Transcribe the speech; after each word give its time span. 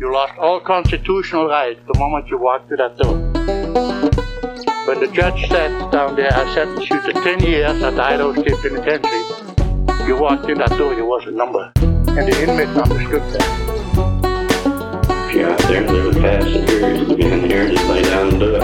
You 0.00 0.12
lost 0.12 0.38
all 0.38 0.60
constitutional 0.60 1.48
rights 1.48 1.80
the 1.92 1.98
moment 1.98 2.28
you 2.28 2.38
walked 2.38 2.68
through 2.68 2.76
that 2.76 2.96
door. 2.98 3.16
When 4.86 5.00
the 5.00 5.08
judge 5.12 5.48
sat 5.48 5.90
down 5.90 6.14
there, 6.14 6.32
I 6.32 6.54
sentenced 6.54 6.88
you 6.88 7.02
to 7.02 7.12
10 7.12 7.40
years 7.40 7.82
at 7.82 7.96
the 7.96 8.02
Idaho 8.04 8.32
State 8.34 8.54
Penitentiary. 8.62 10.06
You 10.06 10.16
walked 10.16 10.48
in 10.48 10.58
that 10.58 10.70
door, 10.78 10.94
you 10.94 11.04
was 11.04 11.26
a 11.26 11.32
number. 11.32 11.72
And 11.78 12.28
the 12.32 12.42
inmates 12.42 12.78
understood 12.78 13.22
that. 13.32 13.42
If 15.26 15.34
you're 15.34 15.50
out 15.50 15.58
there 15.62 15.82
and 15.82 15.90
live 15.90 16.14
past 16.22 16.46
the 16.46 16.64
period 16.64 17.10
of 17.10 17.16
being 17.16 17.50
here, 17.50 17.68
just 17.68 17.88
lay 17.88 18.02
down 18.02 18.28
and 18.28 18.38
do 18.38 18.54
it. 18.54 18.62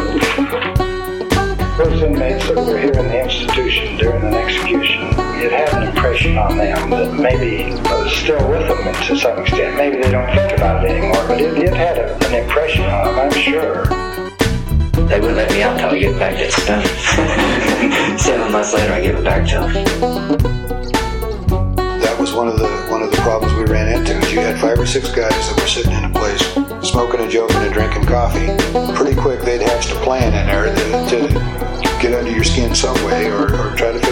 Those 1.78 2.00
inmates 2.00 2.46
that 2.46 2.56
were 2.58 2.78
here 2.78 2.92
in 2.92 3.08
the 3.08 3.24
institution 3.24 3.96
during 3.96 4.22
an 4.22 4.34
execution, 4.34 5.23
it 5.42 5.52
had 5.52 5.72
an 5.74 5.88
impression 5.88 6.38
on 6.38 6.56
them 6.56 6.90
that 6.90 7.12
maybe 7.14 7.74
was 7.82 8.12
still 8.14 8.48
with 8.48 8.68
them 8.68 8.94
to 9.06 9.16
some 9.16 9.38
extent. 9.40 9.76
Maybe 9.76 9.96
they 10.02 10.10
don't 10.10 10.26
think 10.34 10.52
about 10.56 10.84
it 10.84 10.90
anymore, 10.90 11.24
but 11.26 11.40
it, 11.40 11.56
it 11.58 11.74
had 11.74 11.98
a, 11.98 12.14
an 12.26 12.34
impression 12.44 12.84
on 12.84 13.06
them, 13.06 13.18
I'm 13.18 13.32
sure. 13.32 13.84
They 15.08 15.20
wouldn't 15.20 15.36
let 15.36 15.50
me 15.50 15.62
out 15.62 15.74
until 15.74 15.90
I 15.90 15.98
get 15.98 16.18
back 16.18 16.36
to 16.36 16.50
stuff. 16.50 16.86
Seven 18.18 18.52
months 18.52 18.72
later, 18.72 18.92
I 18.92 19.00
give 19.00 19.16
it 19.16 19.24
back 19.24 19.46
to 19.48 19.60
them. 19.60 19.72
That 22.00 22.16
was 22.18 22.32
one 22.32 22.48
of 22.48 22.58
the 22.58 22.68
one 22.90 23.02
of 23.02 23.10
the 23.10 23.16
problems 23.18 23.54
we 23.54 23.64
ran 23.64 23.88
into. 23.88 24.14
You 24.32 24.40
had 24.40 24.58
five 24.58 24.78
or 24.78 24.86
six 24.86 25.08
guys 25.08 25.30
that 25.30 25.60
were 25.60 25.66
sitting 25.66 25.92
in 25.92 26.04
a 26.04 26.10
place, 26.10 26.40
smoking 26.88 27.20
and 27.20 27.30
joking 27.30 27.56
and 27.56 27.72
drinking 27.72 28.04
coffee. 28.06 28.46
Pretty 28.94 29.20
quick, 29.20 29.40
they'd 29.40 29.60
hatched 29.60 29.90
a 29.92 29.96
plan 29.96 30.32
in 30.32 30.46
there 30.46 30.74
to, 30.74 31.28
to 31.28 31.98
get 32.00 32.12
under 32.12 32.30
your 32.30 32.44
skin 32.44 32.74
some 32.74 32.96
way 33.04 33.26
or, 33.30 33.44
or 33.44 33.76
try 33.76 33.92
to 33.92 34.03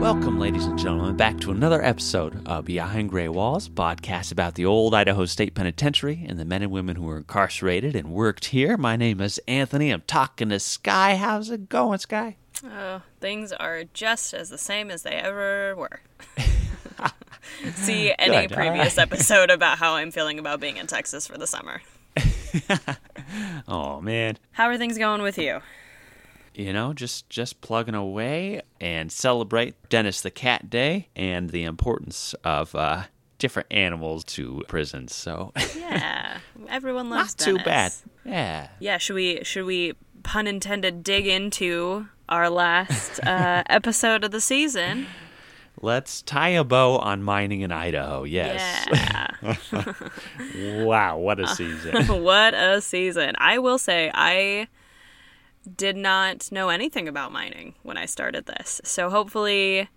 Welcome, 0.00 0.38
ladies 0.40 0.64
and 0.64 0.78
gentlemen, 0.78 1.16
back 1.16 1.38
to 1.40 1.50
another 1.50 1.82
episode 1.84 2.46
of 2.46 2.64
Behind 2.64 3.08
Gray 3.10 3.28
Walls, 3.28 3.68
podcast 3.68 4.32
about 4.32 4.54
the 4.54 4.64
old 4.64 4.94
Idaho 4.94 5.26
State 5.26 5.54
Penitentiary 5.54 6.24
and 6.26 6.38
the 6.38 6.44
men 6.44 6.62
and 6.62 6.72
women 6.72 6.96
who 6.96 7.02
were 7.04 7.18
incarcerated 7.18 7.94
and 7.94 8.10
worked 8.10 8.46
here. 8.46 8.76
My 8.76 8.96
name 8.96 9.20
is 9.20 9.38
Anthony. 9.46 9.90
I'm 9.90 10.02
talking 10.06 10.48
to 10.48 10.58
Sky. 10.58 11.16
How's 11.16 11.50
it 11.50 11.68
going, 11.68 11.98
Sky? 11.98 12.36
Oh, 12.64 13.02
things 13.20 13.52
are 13.52 13.84
just 13.92 14.32
as 14.34 14.48
the 14.48 14.58
same 14.58 14.90
as 14.90 15.02
they 15.02 15.10
ever 15.12 15.74
were. 15.76 16.00
See 17.74 18.12
any 18.18 18.46
Good, 18.46 18.56
previous 18.56 18.96
right. 18.96 19.02
episode 19.02 19.50
about 19.50 19.78
how 19.78 19.94
I'm 19.94 20.10
feeling 20.10 20.38
about 20.38 20.60
being 20.60 20.76
in 20.78 20.86
Texas 20.86 21.26
for 21.26 21.36
the 21.38 21.46
summer. 21.46 21.82
Oh 23.68 24.00
man, 24.00 24.38
How 24.50 24.66
are 24.66 24.76
things 24.76 24.98
going 24.98 25.22
with 25.22 25.38
you? 25.38 25.60
You 26.54 26.72
know, 26.72 26.92
just 26.92 27.28
just 27.30 27.60
plugging 27.60 27.94
away 27.94 28.62
and 28.80 29.10
celebrate 29.10 29.74
Dennis 29.88 30.20
the 30.20 30.30
Cat 30.30 30.70
Day 30.70 31.08
and 31.14 31.50
the 31.50 31.64
importance 31.64 32.34
of 32.44 32.74
uh, 32.74 33.04
different 33.38 33.68
animals 33.72 34.24
to 34.24 34.62
prisons. 34.68 35.14
So 35.14 35.52
Yeah, 35.76 36.38
everyone 36.68 37.10
loves 37.10 37.36
not 37.38 37.44
too 37.44 37.58
bad. 37.58 37.92
Yeah. 38.24 38.68
Yeah, 38.78 38.98
should 38.98 39.14
we 39.14 39.42
should 39.44 39.64
we 39.64 39.94
pun 40.22 40.46
intended 40.46 41.02
dig 41.02 41.26
into 41.26 42.06
our 42.28 42.48
last 42.48 43.20
uh, 43.20 43.64
episode 43.68 44.24
of 44.24 44.30
the 44.30 44.40
season? 44.40 45.06
Let's 45.82 46.20
tie 46.20 46.50
a 46.50 46.64
bow 46.64 46.98
on 46.98 47.22
mining 47.22 47.62
in 47.62 47.72
Idaho. 47.72 48.24
Yes. 48.24 48.86
Yeah. 48.92 50.84
wow, 50.84 51.16
what 51.16 51.40
a 51.40 51.46
season. 51.48 52.22
what 52.22 52.52
a 52.52 52.82
season. 52.82 53.34
I 53.38 53.58
will 53.58 53.78
say 53.78 54.10
I 54.12 54.68
did 55.76 55.96
not 55.96 56.50
know 56.50 56.68
anything 56.68 57.08
about 57.08 57.32
mining 57.32 57.74
when 57.82 57.96
I 57.96 58.06
started 58.06 58.46
this. 58.46 58.80
So 58.84 59.10
hopefully 59.10 59.88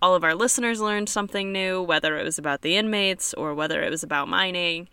all 0.00 0.14
of 0.14 0.24
our 0.24 0.34
listeners 0.34 0.80
learned 0.80 1.08
something 1.08 1.52
new, 1.52 1.82
whether 1.82 2.16
it 2.18 2.24
was 2.24 2.38
about 2.38 2.62
the 2.62 2.76
inmates 2.76 3.34
or 3.34 3.54
whether 3.54 3.82
it 3.82 3.90
was 3.90 4.02
about 4.02 4.28
mining. 4.28 4.88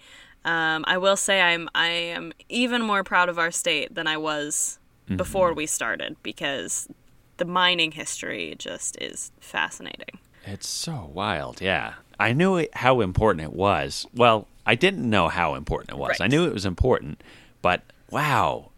Um, 0.46 0.86
I 0.88 0.98
will 0.98 1.18
say 1.18 1.42
I'm 1.42 1.70
I 1.76 1.88
am 1.88 2.32
even 2.48 2.82
more 2.82 3.04
proud 3.04 3.28
of 3.30 3.38
our 3.38 3.52
state 3.52 3.94
than 3.94 4.08
I 4.08 4.18
was 4.18 4.80
before 5.16 5.54
we 5.54 5.66
started 5.66 6.16
because 6.22 6.88
the 7.38 7.46
mining 7.46 7.92
history 7.94 8.54
just 8.58 8.96
is 9.02 9.32
fascinating. 9.40 10.20
It's 10.46 10.68
so 10.68 11.10
wild, 11.14 11.62
yeah. 11.62 11.96
I 12.20 12.34
knew 12.34 12.58
it, 12.58 12.76
how 12.76 13.02
important 13.02 13.44
it 13.44 13.54
was. 13.54 14.06
Well, 14.14 14.48
I 14.66 14.76
didn't 14.76 15.10
know 15.10 15.30
how 15.30 15.56
important 15.56 15.92
it 15.92 15.98
was. 15.98 16.22
I 16.22 16.28
knew 16.28 16.46
it 16.46 16.54
was 16.54 16.66
important, 16.66 17.24
but 17.62 17.82
wow, 18.12 18.69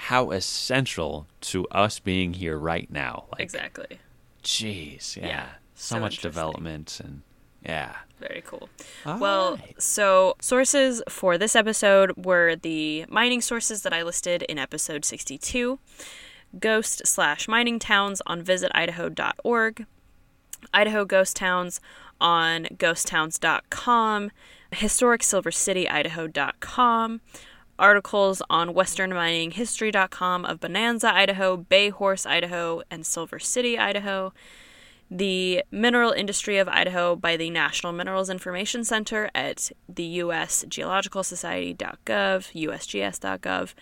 how 0.00 0.30
essential 0.30 1.26
to 1.42 1.68
us 1.68 1.98
being 1.98 2.32
here 2.32 2.56
right 2.56 2.90
now. 2.90 3.26
Like, 3.32 3.42
Exactly. 3.42 3.98
jeez, 4.42 5.16
yeah. 5.16 5.26
Yeah, 5.26 5.46
so, 5.74 5.96
so 5.96 6.00
much 6.00 6.18
development 6.18 7.00
and 7.04 7.20
yeah. 7.62 7.96
Very 8.18 8.42
cool. 8.46 8.70
All 9.04 9.18
well, 9.18 9.56
right. 9.56 9.80
so 9.80 10.36
sources 10.40 11.02
for 11.08 11.36
this 11.36 11.54
episode 11.54 12.24
were 12.24 12.56
the 12.56 13.04
mining 13.10 13.42
sources 13.42 13.82
that 13.82 13.92
I 13.92 14.02
listed 14.02 14.42
in 14.44 14.58
episode 14.58 15.04
62, 15.04 15.78
ghost 16.58 17.06
slash 17.06 17.46
mining 17.46 17.78
towns 17.78 18.22
on 18.26 18.42
visitidaho.org, 18.42 19.84
Idaho 20.72 21.04
ghost 21.04 21.36
towns 21.36 21.80
on 22.20 22.64
ghosttowns.com, 22.74 24.30
historicsilvercityidaho.com, 24.72 27.20
articles 27.80 28.42
on 28.48 28.74
westernmininghistory.com 28.74 30.44
of 30.44 30.60
Bonanza, 30.60 31.12
Idaho, 31.12 31.56
Bayhorse, 31.56 32.26
Idaho, 32.26 32.82
and 32.90 33.04
Silver 33.04 33.38
City, 33.38 33.78
Idaho 33.78 34.32
the 35.10 35.64
Mineral 35.72 36.12
Industry 36.12 36.58
of 36.58 36.68
Idaho 36.68 37.16
by 37.16 37.36
the 37.36 37.50
National 37.50 37.92
Minerals 37.92 38.30
Information 38.30 38.84
Center 38.84 39.28
at 39.34 39.72
the 39.88 40.04
U.S. 40.04 40.64
Geological 40.68 41.24
Society.gov, 41.24 41.98
USGS.gov, 42.06 43.74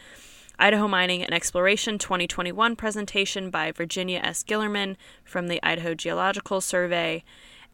Idaho 0.59 0.89
Mining 0.89 1.23
and 1.23 1.35
Exploration 1.35 1.99
2021 1.99 2.77
presentation 2.77 3.51
by 3.51 3.71
Virginia 3.71 4.21
S. 4.25 4.43
Gillerman 4.43 4.97
from 5.23 5.49
the 5.49 5.61
Idaho 5.63 5.95
Geological 5.95 6.63
Survey, 6.63 7.23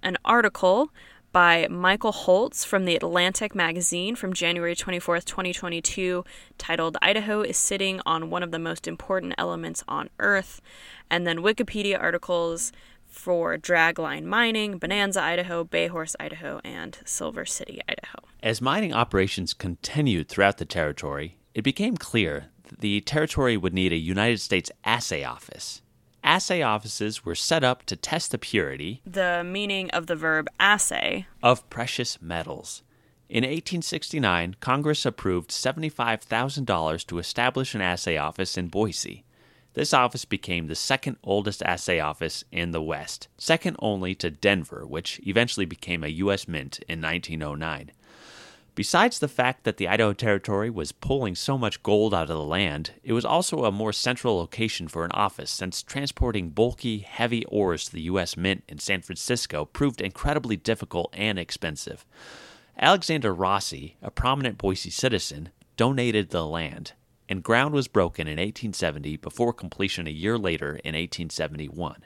an 0.03 0.19
article 0.25 0.91
by 1.35 1.67
Michael 1.69 2.13
Holtz 2.13 2.65
from 2.65 2.85
the 2.85 2.95
Atlantic 2.95 3.57
magazine 3.57 4.15
from 4.15 4.33
January 4.33 4.77
24th, 4.77 5.25
2022, 5.25 6.25
titled 6.59 6.97
Idaho 7.03 7.43
is 7.43 7.57
Sitting 7.57 8.01
on 8.07 8.31
One 8.31 8.45
of 8.45 8.53
the 8.53 8.59
Most 8.61 8.87
Important 8.87 9.35
Elements 9.37 9.83
on 9.89 10.11
Earth, 10.21 10.63
and 11.11 11.27
then 11.27 11.39
Wikipedia 11.39 12.01
articles 12.01 12.71
for 13.05 13.59
Dragline 13.59 14.23
Mining, 14.23 14.79
Bonanza, 14.79 15.21
Idaho, 15.21 15.65
Bayhorse, 15.65 16.15
Idaho, 16.21 16.61
and 16.63 16.99
Silver 17.05 17.45
City, 17.45 17.81
Idaho. 17.89 18.21
As 18.41 18.61
mining 18.61 18.95
operations 18.95 19.55
continued 19.55 20.29
throughout 20.29 20.59
the 20.59 20.65
territory, 20.65 21.37
it 21.53 21.63
became 21.63 21.97
clear 21.97 22.47
that 22.69 22.79
the 22.79 23.01
territory 23.01 23.57
would 23.57 23.75
need 23.75 23.93
a 23.93 23.97
United 23.97 24.41
States 24.41 24.71
assay 24.85 25.25
office. 25.25 25.83
Assay 26.25 26.63
offices 26.63 27.23
were 27.23 27.35
set 27.35 27.63
up 27.63 27.85
to 27.85 27.97
test 27.97 28.31
the 28.31 28.39
purity 28.39 29.03
The 29.05 29.45
meaning 29.45 29.91
of 29.91 30.07
the 30.07 30.17
verb 30.17 30.49
assay 30.59 31.27
of 31.43 31.69
precious 31.69 32.23
metals. 32.23 32.83
In 33.29 33.45
1869, 33.45 34.57
Congress 34.59 35.05
approved 35.05 35.51
$75,000 35.51 37.07
to 37.07 37.19
establish 37.19 37.75
an 37.75 37.83
assay 37.83 38.17
office 38.17 38.57
in 38.57 38.69
Boise. 38.69 39.25
This 39.75 39.93
office 39.93 40.25
became 40.25 40.67
the 40.67 40.75
second 40.75 41.19
oldest 41.23 41.63
assay 41.63 42.01
office 42.01 42.43
in 42.51 42.71
the 42.71 42.83
West, 42.83 43.29
second 43.37 43.77
only 43.81 44.15
to 44.15 44.31
Denver, 44.31 44.87
which 44.87 45.21
eventually 45.27 45.67
became 45.67 46.03
a 46.03 46.09
U.S. 46.09 46.49
mint 46.49 46.79
in 46.89 47.03
1909. 47.03 47.91
Besides 48.77 49.21
the 49.21 49.29
fact 49.29 49.63
that 49.63 49.77
the 49.77 49.87
Idaho 49.87 50.13
Territory 50.13 50.69
was 50.69 50.91
pulling 50.91 51.37
so 51.37 51.57
much 51.57 51.85
gold 51.85 52.13
out 52.13 52.23
of 52.23 52.37
the 52.37 52.43
land, 52.43 52.91
it 53.05 53.13
was 53.13 53.25
also 53.25 53.65
a 53.65 53.71
more 53.71 53.93
central 53.93 54.37
location 54.37 54.89
for 54.89 55.05
an 55.05 55.13
office 55.13 55.53
since 55.53 55.81
transporting 55.81 56.51
bulky, 56.51 56.99
heavy 56.99 57.45
ores 57.45 57.85
to 57.85 57.93
the 57.93 58.03
U.S. 58.03 58.37
Mint 58.37 58.65
in 58.69 58.81
San 58.81 59.01
Francisco 59.01 59.65
proved 59.65 60.01
incredibly 60.01 60.57
difficult 60.57 61.11
and 61.13 61.39
expensive. 61.39 62.05
Alexander 62.77 63.33
Rossi, 63.33 63.97
a 64.03 64.11
prominent 64.11 64.59
Boise 64.59 64.91
citizen, 64.91 65.51
donated 65.77 66.31
the 66.31 66.45
land, 66.45 66.95
and 67.29 67.45
ground 67.45 67.75
was 67.75 67.87
broken 67.87 68.27
in 68.27 68.39
1870 68.39 69.19
before 69.19 69.53
completion 69.53 70.09
a 70.09 70.11
year 70.11 70.37
later 70.37 70.71
in 70.71 70.95
1871. 70.95 72.05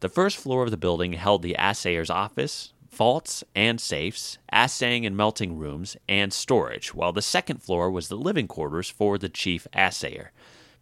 The 0.00 0.08
first 0.08 0.36
floor 0.36 0.64
of 0.64 0.72
the 0.72 0.76
building 0.76 1.12
held 1.14 1.42
the 1.42 1.56
assayer's 1.56 2.10
office, 2.10 2.73
vaults 2.94 3.42
and 3.54 3.80
safes, 3.80 4.38
assaying 4.52 5.04
and 5.04 5.16
melting 5.16 5.56
rooms, 5.56 5.96
and 6.08 6.32
storage, 6.32 6.94
while 6.94 7.12
the 7.12 7.22
second 7.22 7.62
floor 7.62 7.90
was 7.90 8.08
the 8.08 8.16
living 8.16 8.46
quarters 8.46 8.88
for 8.88 9.18
the 9.18 9.28
chief 9.28 9.66
assayer. 9.72 10.32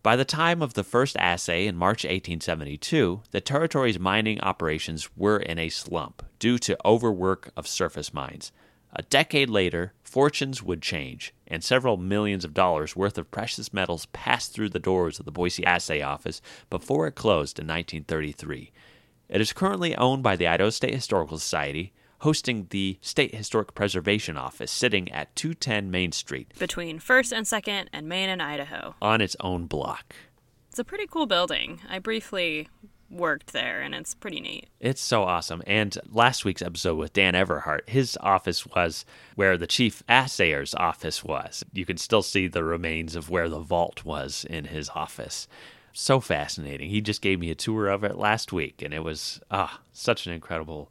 By 0.03 0.17
the 0.17 0.25
time 0.25 0.63
of 0.63 0.75
the 0.75 0.83
first 0.83 1.17
assay 1.17 1.67
in 1.67 1.77
March 1.77 2.05
1872, 2.05 3.23
the 3.31 3.41
territory's 3.41 4.01
mining 4.01 4.41
operations 4.41 5.09
were 5.17 5.39
in 5.39 5.59
a 5.59 5.69
slump 5.69 6.25
due 6.39 6.59
to 6.59 6.77
overwork 6.85 7.51
of 7.57 7.69
surface 7.69 8.13
mines. 8.13 8.51
A 8.95 9.03
decade 9.03 9.49
later, 9.49 9.95
fortunes 10.03 10.63
would 10.63 10.83
change, 10.83 11.33
and 11.47 11.65
several 11.65 11.97
millions 11.97 12.45
of 12.45 12.53
dollars 12.53 12.95
worth 12.95 13.17
of 13.17 13.31
precious 13.31 13.73
metals 13.73 14.07
passed 14.07 14.53
through 14.53 14.71
the 14.71 14.79
doors 14.79 15.19
of 15.19 15.25
the 15.25 15.33
Boise 15.33 15.65
Assay 15.65 16.03
Office 16.03 16.43
before 16.69 17.07
it 17.07 17.15
closed 17.15 17.59
in 17.59 17.67
1933. 17.67 18.73
It 19.29 19.41
is 19.41 19.55
currently 19.55 19.97
owned 19.97 20.23
by 20.23 20.37
the 20.37 20.47
Idaho 20.47 20.69
State 20.69 20.93
Historical 20.93 21.39
Society, 21.39 21.95
hosting 22.23 22.69
the 22.71 22.99
State 23.01 23.35
Historic 23.35 23.75
Preservation 23.75 24.37
Office 24.37 24.71
sitting 24.71 25.11
at 25.11 25.35
210 25.35 25.91
Main 25.91 26.13
Street 26.13 26.53
Between 26.59 27.01
1st 27.01 27.33
and 27.33 27.47
2nd 27.47 27.89
and 27.93 28.09
Main 28.09 28.29
and 28.29 28.41
Idaho. 28.41 28.95
on 29.03 29.21
its 29.21 29.37
own 29.41 29.67
block. 29.67 30.15
It's 30.71 30.79
a 30.79 30.85
pretty 30.85 31.07
cool 31.07 31.27
building. 31.27 31.81
I 31.89 31.99
briefly 31.99 32.69
worked 33.11 33.53
there 33.53 33.83
and 33.83 33.95
it's 33.95 34.15
pretty 34.15 34.41
neat. 34.41 34.69
It's 34.81 35.01
so 35.01 35.25
awesome. 35.25 35.63
And 35.67 35.99
last 36.11 36.45
week's 36.45 36.63
episode 36.63 36.95
with 36.97 37.13
Dan 37.13 37.35
Everhart, 37.35 37.89
his 37.89 38.17
office 38.21 38.65
was 38.67 39.05
where 39.35 39.59
the 39.59 39.67
chief 39.67 40.03
assayer's 40.09 40.75
office 40.75 41.25
was. 41.25 41.65
You 41.73 41.85
can 41.85 41.97
still 41.97 42.23
see 42.23 42.47
the 42.47 42.65
remains 42.65 43.17
of 43.17 43.31
where 43.31 43.49
the 43.49 43.59
vault 43.61 44.05
was 44.05 44.47
in 44.49 44.67
his 44.67 44.89
office. 44.91 45.49
So 45.93 46.21
fascinating. 46.21 46.89
He 46.89 47.01
just 47.01 47.21
gave 47.21 47.41
me 47.41 47.51
a 47.51 47.55
tour 47.57 47.89
of 47.89 48.03
it 48.03 48.17
last 48.17 48.51
week, 48.51 48.81
and 48.81 48.95
it 48.95 49.05
was 49.05 49.41
ah 49.51 49.81
such 49.93 50.27
an 50.27 50.33
incredible 50.33 50.91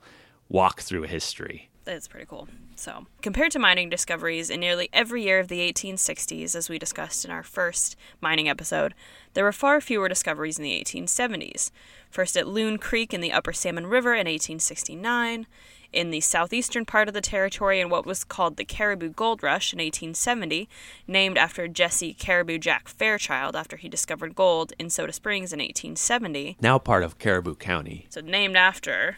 walk 0.51 0.81
through 0.81 1.03
history. 1.03 1.69
That's 1.83 2.07
pretty 2.07 2.27
cool. 2.27 2.47
So, 2.75 3.05
compared 3.21 3.51
to 3.51 3.59
mining 3.59 3.89
discoveries 3.89 4.49
in 4.49 4.59
nearly 4.59 4.89
every 4.93 5.23
year 5.23 5.39
of 5.39 5.47
the 5.47 5.59
1860s, 5.71 6.55
as 6.55 6.69
we 6.69 6.77
discussed 6.77 7.25
in 7.25 7.31
our 7.31 7.43
first 7.43 7.95
mining 8.21 8.47
episode, 8.47 8.93
there 9.33 9.43
were 9.43 9.51
far 9.51 9.81
fewer 9.81 10.07
discoveries 10.07 10.57
in 10.57 10.63
the 10.63 10.83
1870s. 10.83 11.71
First 12.09 12.37
at 12.37 12.47
Loon 12.47 12.77
Creek 12.77 13.13
in 13.13 13.21
the 13.21 13.31
Upper 13.31 13.53
Salmon 13.53 13.87
River 13.87 14.13
in 14.13 14.27
1869, 14.27 15.47
in 15.91 16.11
the 16.11 16.21
southeastern 16.21 16.85
part 16.85 17.07
of 17.07 17.13
the 17.13 17.21
territory 17.21 17.79
in 17.79 17.89
what 17.89 18.05
was 18.05 18.23
called 18.23 18.57
the 18.57 18.65
Caribou 18.65 19.09
Gold 19.09 19.43
Rush 19.43 19.73
in 19.73 19.77
1870, 19.77 20.69
named 21.07 21.37
after 21.37 21.67
Jesse 21.67 22.13
Caribou 22.13 22.57
Jack 22.57 22.87
Fairchild 22.87 23.55
after 23.55 23.77
he 23.77 23.89
discovered 23.89 24.35
gold 24.35 24.73
in 24.79 24.89
Soda 24.89 25.13
Springs 25.13 25.51
in 25.51 25.59
1870. 25.59 26.57
Now 26.61 26.79
part 26.79 27.03
of 27.03 27.17
Caribou 27.17 27.55
County. 27.55 28.05
So, 28.09 28.21
named 28.21 28.55
after, 28.55 29.17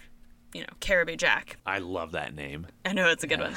you 0.54 0.62
know, 0.62 0.74
Caribou 0.80 1.16
Jack. 1.16 1.58
I 1.66 1.80
love 1.80 2.12
that 2.12 2.36
name. 2.36 2.68
I 2.86 2.94
know 2.94 3.10
it's 3.10 3.24
a 3.24 3.28
good 3.28 3.40
one. 3.40 3.56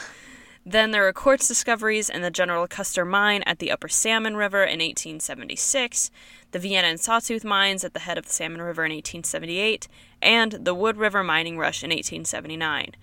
Then 0.69 0.91
there 0.91 1.03
were 1.03 1.13
quartz 1.13 1.47
discoveries 1.47 2.11
in 2.11 2.23
the 2.23 2.31
General 2.31 2.67
Custer 2.67 3.05
mine 3.05 3.45
at 3.47 3.61
the 3.61 3.71
Upper 3.71 3.87
Salmon 3.89 4.37
River 4.37 4.65
in 4.65 4.81
1876, 4.81 6.11
the 6.51 6.59
Vienna 6.59 6.89
and 6.89 6.99
Sawtooth 6.99 7.45
mines 7.45 7.85
at 7.85 7.95
the 7.95 8.01
head 8.01 8.19
of 8.19 8.27
the 8.27 8.33
Salmon 8.33 8.61
River 8.61 8.85
in 8.85 8.91
1878, 8.91 9.87
and 10.21 10.53
the 10.53 10.75
Wood 10.75 10.97
River 10.97 11.23
mining 11.23 11.57
rush 11.57 11.85
in 11.85 11.91
1879. 11.91 12.97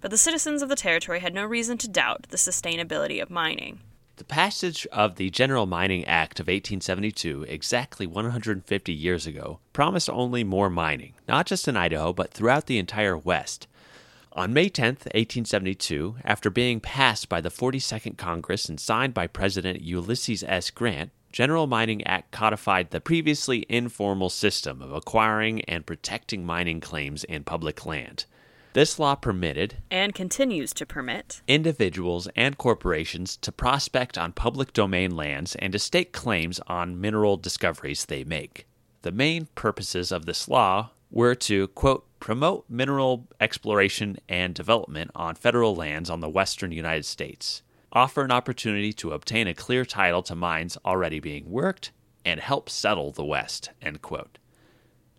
But 0.00 0.12
the 0.12 0.16
citizens 0.16 0.62
of 0.62 0.68
the 0.68 0.76
territory 0.76 1.18
had 1.18 1.34
no 1.34 1.44
reason 1.44 1.76
to 1.78 1.88
doubt 1.88 2.26
the 2.28 2.36
sustainability 2.36 3.20
of 3.20 3.30
mining. 3.30 3.80
The 4.16 4.24
passage 4.24 4.86
of 4.92 5.16
the 5.16 5.30
General 5.30 5.64
Mining 5.64 6.04
Act 6.04 6.38
of 6.38 6.46
1872, 6.46 7.46
exactly 7.48 8.06
150 8.06 8.92
years 8.92 9.26
ago, 9.26 9.58
promised 9.72 10.10
only 10.10 10.44
more 10.44 10.68
mining, 10.68 11.14
not 11.26 11.46
just 11.46 11.66
in 11.66 11.78
Idaho, 11.78 12.12
but 12.12 12.30
throughout 12.30 12.66
the 12.66 12.78
entire 12.78 13.16
West. 13.16 13.66
On 14.34 14.52
May 14.52 14.68
10, 14.68 14.86
1872, 14.86 16.16
after 16.24 16.50
being 16.50 16.78
passed 16.78 17.30
by 17.30 17.40
the 17.40 17.50
42nd 17.50 18.18
Congress 18.18 18.68
and 18.68 18.78
signed 18.78 19.14
by 19.14 19.26
President 19.26 19.80
Ulysses 19.80 20.44
S. 20.44 20.70
Grant, 20.70 21.10
General 21.32 21.66
Mining 21.66 22.06
Act 22.06 22.30
codified 22.32 22.90
the 22.90 23.00
previously 23.00 23.64
informal 23.70 24.28
system 24.28 24.82
of 24.82 24.92
acquiring 24.92 25.62
and 25.62 25.86
protecting 25.86 26.44
mining 26.44 26.80
claims 26.80 27.24
in 27.24 27.44
public 27.44 27.86
land. 27.86 28.26
This 28.74 28.98
law 28.98 29.14
permitted 29.14 29.76
And 29.90 30.14
continues 30.14 30.72
to 30.74 30.86
permit 30.86 31.42
individuals 31.46 32.26
and 32.34 32.56
corporations 32.56 33.36
to 33.38 33.52
prospect 33.52 34.16
on 34.16 34.32
public 34.32 34.72
domain 34.72 35.14
lands 35.14 35.54
and 35.56 35.74
to 35.74 35.78
stake 35.78 36.12
claims 36.12 36.58
on 36.66 36.98
mineral 36.98 37.36
discoveries 37.36 38.06
they 38.06 38.24
make. 38.24 38.66
The 39.02 39.12
main 39.12 39.48
purposes 39.54 40.10
of 40.10 40.24
this 40.24 40.48
law 40.48 40.90
were 41.10 41.34
to, 41.34 41.68
quote, 41.68 42.06
promote 42.18 42.64
mineral 42.68 43.28
exploration 43.40 44.16
and 44.26 44.54
development 44.54 45.10
on 45.14 45.34
federal 45.34 45.74
lands 45.76 46.08
on 46.08 46.20
the 46.20 46.28
western 46.30 46.72
United 46.72 47.04
States, 47.04 47.62
offer 47.92 48.22
an 48.22 48.30
opportunity 48.30 48.94
to 48.94 49.12
obtain 49.12 49.46
a 49.48 49.54
clear 49.54 49.84
title 49.84 50.22
to 50.22 50.34
mines 50.34 50.78
already 50.86 51.20
being 51.20 51.50
worked, 51.50 51.92
and 52.24 52.40
help 52.40 52.70
settle 52.70 53.10
the 53.10 53.24
West, 53.24 53.70
end 53.82 54.00
quote. 54.00 54.38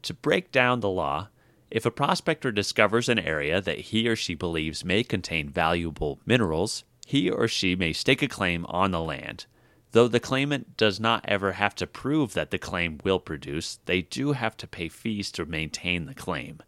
To 0.04 0.14
break 0.14 0.52
down 0.52 0.80
the 0.80 0.90
law, 0.90 1.28
if 1.74 1.88
a 1.88 1.92
prospector 1.92 2.52
discovers 2.52 3.10
an 3.10 3.18
area 3.18 3.60
that 3.60 3.80
he 3.80 4.08
or 4.08 4.16
she 4.16 4.36
believes 4.36 4.86
may 4.86 5.04
contain 5.04 5.50
valuable 5.50 6.20
minerals, 6.24 6.84
he 7.08 7.32
or 7.32 7.48
she 7.48 7.76
may 7.76 7.92
stake 7.92 8.22
a 8.22 8.28
claim 8.28 8.64
on 8.68 8.92
the 8.92 9.02
land. 9.02 9.48
Though 9.92 10.08
the 10.08 10.20
claimant 10.20 10.78
does 10.78 11.00
not 11.00 11.26
ever 11.28 11.54
have 11.54 11.74
to 11.78 11.88
prove 11.88 12.36
that 12.36 12.52
the 12.52 12.60
claim 12.60 13.00
will 13.04 13.20
produce, 13.20 13.80
they 13.86 14.04
do 14.04 14.34
have 14.34 14.56
to 14.58 14.68
pay 14.68 14.88
fees 14.88 15.32
to 15.32 15.46
maintain 15.46 16.06
the 16.06 16.14
claim. 16.14 16.62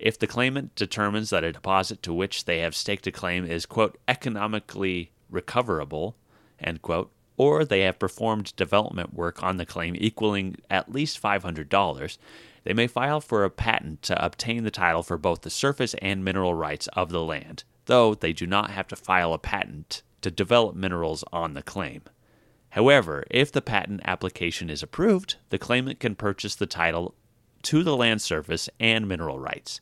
If 0.00 0.18
the 0.18 0.26
claimant 0.26 0.74
determines 0.74 1.30
that 1.30 1.44
a 1.44 1.52
deposit 1.52 2.02
to 2.02 2.12
which 2.12 2.44
they 2.44 2.58
have 2.58 2.74
staked 2.74 3.06
a 3.06 3.12
claim 3.12 3.44
is, 3.44 3.66
quote, 3.66 3.98
economically 4.08 5.12
recoverable, 5.30 6.16
end 6.58 6.82
quote, 6.82 7.12
or 7.36 7.64
they 7.64 7.82
have 7.82 8.00
performed 8.00 8.56
development 8.56 9.14
work 9.14 9.44
on 9.44 9.58
the 9.58 9.66
claim 9.66 9.94
equaling 9.96 10.56
at 10.68 10.92
least 10.92 11.22
$500, 11.22 12.18
they 12.64 12.72
may 12.72 12.86
file 12.86 13.20
for 13.20 13.44
a 13.44 13.50
patent 13.50 14.02
to 14.02 14.24
obtain 14.24 14.64
the 14.64 14.70
title 14.70 15.02
for 15.02 15.16
both 15.16 15.42
the 15.42 15.50
surface 15.50 15.94
and 16.02 16.24
mineral 16.24 16.54
rights 16.54 16.86
of 16.88 17.10
the 17.10 17.22
land, 17.22 17.64
though 17.86 18.14
they 18.14 18.32
do 18.32 18.46
not 18.46 18.70
have 18.70 18.88
to 18.88 18.96
file 18.96 19.32
a 19.32 19.38
patent 19.38 20.02
to 20.20 20.30
develop 20.30 20.74
minerals 20.74 21.24
on 21.32 21.54
the 21.54 21.62
claim. 21.62 22.02
However, 22.70 23.24
if 23.30 23.50
the 23.50 23.62
patent 23.62 24.02
application 24.04 24.70
is 24.70 24.82
approved, 24.82 25.36
the 25.48 25.58
claimant 25.58 25.98
can 25.98 26.14
purchase 26.14 26.54
the 26.54 26.66
title 26.66 27.14
to 27.62 27.82
the 27.82 27.96
land 27.96 28.22
surface 28.22 28.68
and 28.78 29.08
mineral 29.08 29.38
rights. 29.38 29.80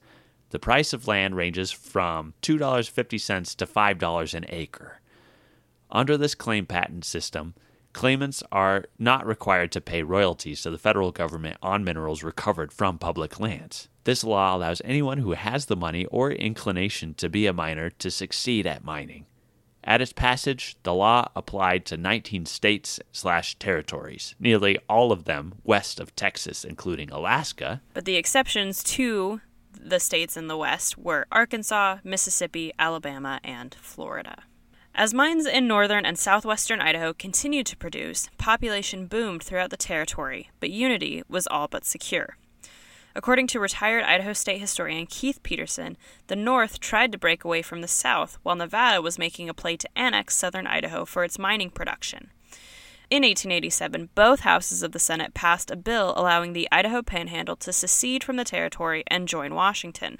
The 0.50 0.58
price 0.58 0.92
of 0.92 1.06
land 1.06 1.36
ranges 1.36 1.70
from 1.70 2.32
$2.50 2.42 3.56
to 3.56 3.66
$5 3.66 4.34
an 4.34 4.46
acre. 4.48 5.00
Under 5.90 6.16
this 6.16 6.34
claim 6.34 6.64
patent 6.64 7.04
system, 7.04 7.54
claimants 7.98 8.44
are 8.52 8.84
not 8.96 9.26
required 9.26 9.72
to 9.72 9.80
pay 9.80 10.04
royalties 10.04 10.62
to 10.62 10.70
the 10.70 10.78
federal 10.78 11.10
government 11.10 11.56
on 11.60 11.82
minerals 11.82 12.22
recovered 12.22 12.72
from 12.72 12.96
public 12.96 13.40
lands. 13.40 13.88
This 14.04 14.22
law 14.22 14.54
allows 14.54 14.80
anyone 14.84 15.18
who 15.18 15.32
has 15.32 15.66
the 15.66 15.74
money 15.74 16.04
or 16.04 16.30
inclination 16.30 17.14
to 17.14 17.28
be 17.28 17.48
a 17.48 17.52
miner 17.52 17.90
to 17.90 18.08
succeed 18.08 18.68
at 18.68 18.84
mining. 18.84 19.26
At 19.82 20.00
its 20.00 20.12
passage, 20.12 20.76
the 20.84 20.94
law 20.94 21.28
applied 21.34 21.84
to 21.86 21.96
19 21.96 22.46
states 22.46 23.00
slash 23.10 23.56
territories, 23.58 24.36
nearly 24.38 24.78
all 24.88 25.10
of 25.10 25.24
them 25.24 25.54
west 25.64 25.98
of 25.98 26.14
Texas, 26.14 26.64
including 26.64 27.10
Alaska. 27.10 27.82
But 27.94 28.04
the 28.04 28.14
exceptions 28.14 28.84
to 28.94 29.40
the 29.72 29.98
states 29.98 30.36
in 30.36 30.46
the 30.46 30.56
West 30.56 30.98
were 30.98 31.26
Arkansas, 31.32 31.98
Mississippi, 32.04 32.72
Alabama, 32.78 33.40
and 33.42 33.74
Florida. 33.74 34.44
As 34.98 35.14
mines 35.14 35.46
in 35.46 35.68
northern 35.68 36.04
and 36.04 36.18
southwestern 36.18 36.80
Idaho 36.80 37.12
continued 37.12 37.67
to 37.67 37.76
produce, 37.76 38.28
population 38.36 39.06
boomed 39.06 39.44
throughout 39.44 39.70
the 39.70 39.76
territory, 39.76 40.50
but 40.58 40.70
unity 40.70 41.22
was 41.28 41.46
all 41.46 41.69
but 41.69 41.84
secure. 41.84 42.36
According 43.14 43.46
to 43.48 43.60
retired 43.60 44.02
Idaho 44.02 44.32
State 44.32 44.60
historian 44.60 45.06
Keith 45.06 45.40
Peterson, 45.44 45.96
the 46.26 46.34
North 46.34 46.81
tried 46.81 47.12
to 47.12 47.19
break 47.19 47.44
away 47.44 47.62
from 47.62 47.81
the 47.81 47.86
South, 47.86 48.38
while 48.43 48.56
Nevada 48.56 49.00
was 49.00 49.20
making 49.20 49.48
a 49.48 49.55
play 49.55 49.76
to 49.76 49.88
annex 49.94 50.36
southern 50.36 50.67
Idaho 50.67 51.05
for 51.05 51.22
its 51.22 51.38
mining 51.38 51.70
production. 51.70 52.32
In 53.08 53.22
1887, 53.22 54.08
both 54.17 54.40
houses 54.40 54.82
of 54.82 54.90
the 54.90 54.98
Senate 54.98 55.32
passed 55.32 55.70
a 55.70 55.76
bill 55.76 56.12
allowing 56.17 56.55
the 56.55 56.67
Idaho 56.72 57.02
Panhandle 57.02 57.55
to 57.58 57.72
secede 57.72 58.24
from 58.24 58.34
the 58.34 58.43
territory 58.43 59.05
and 59.06 59.28
join 59.28 59.55
Washington. 59.55 60.19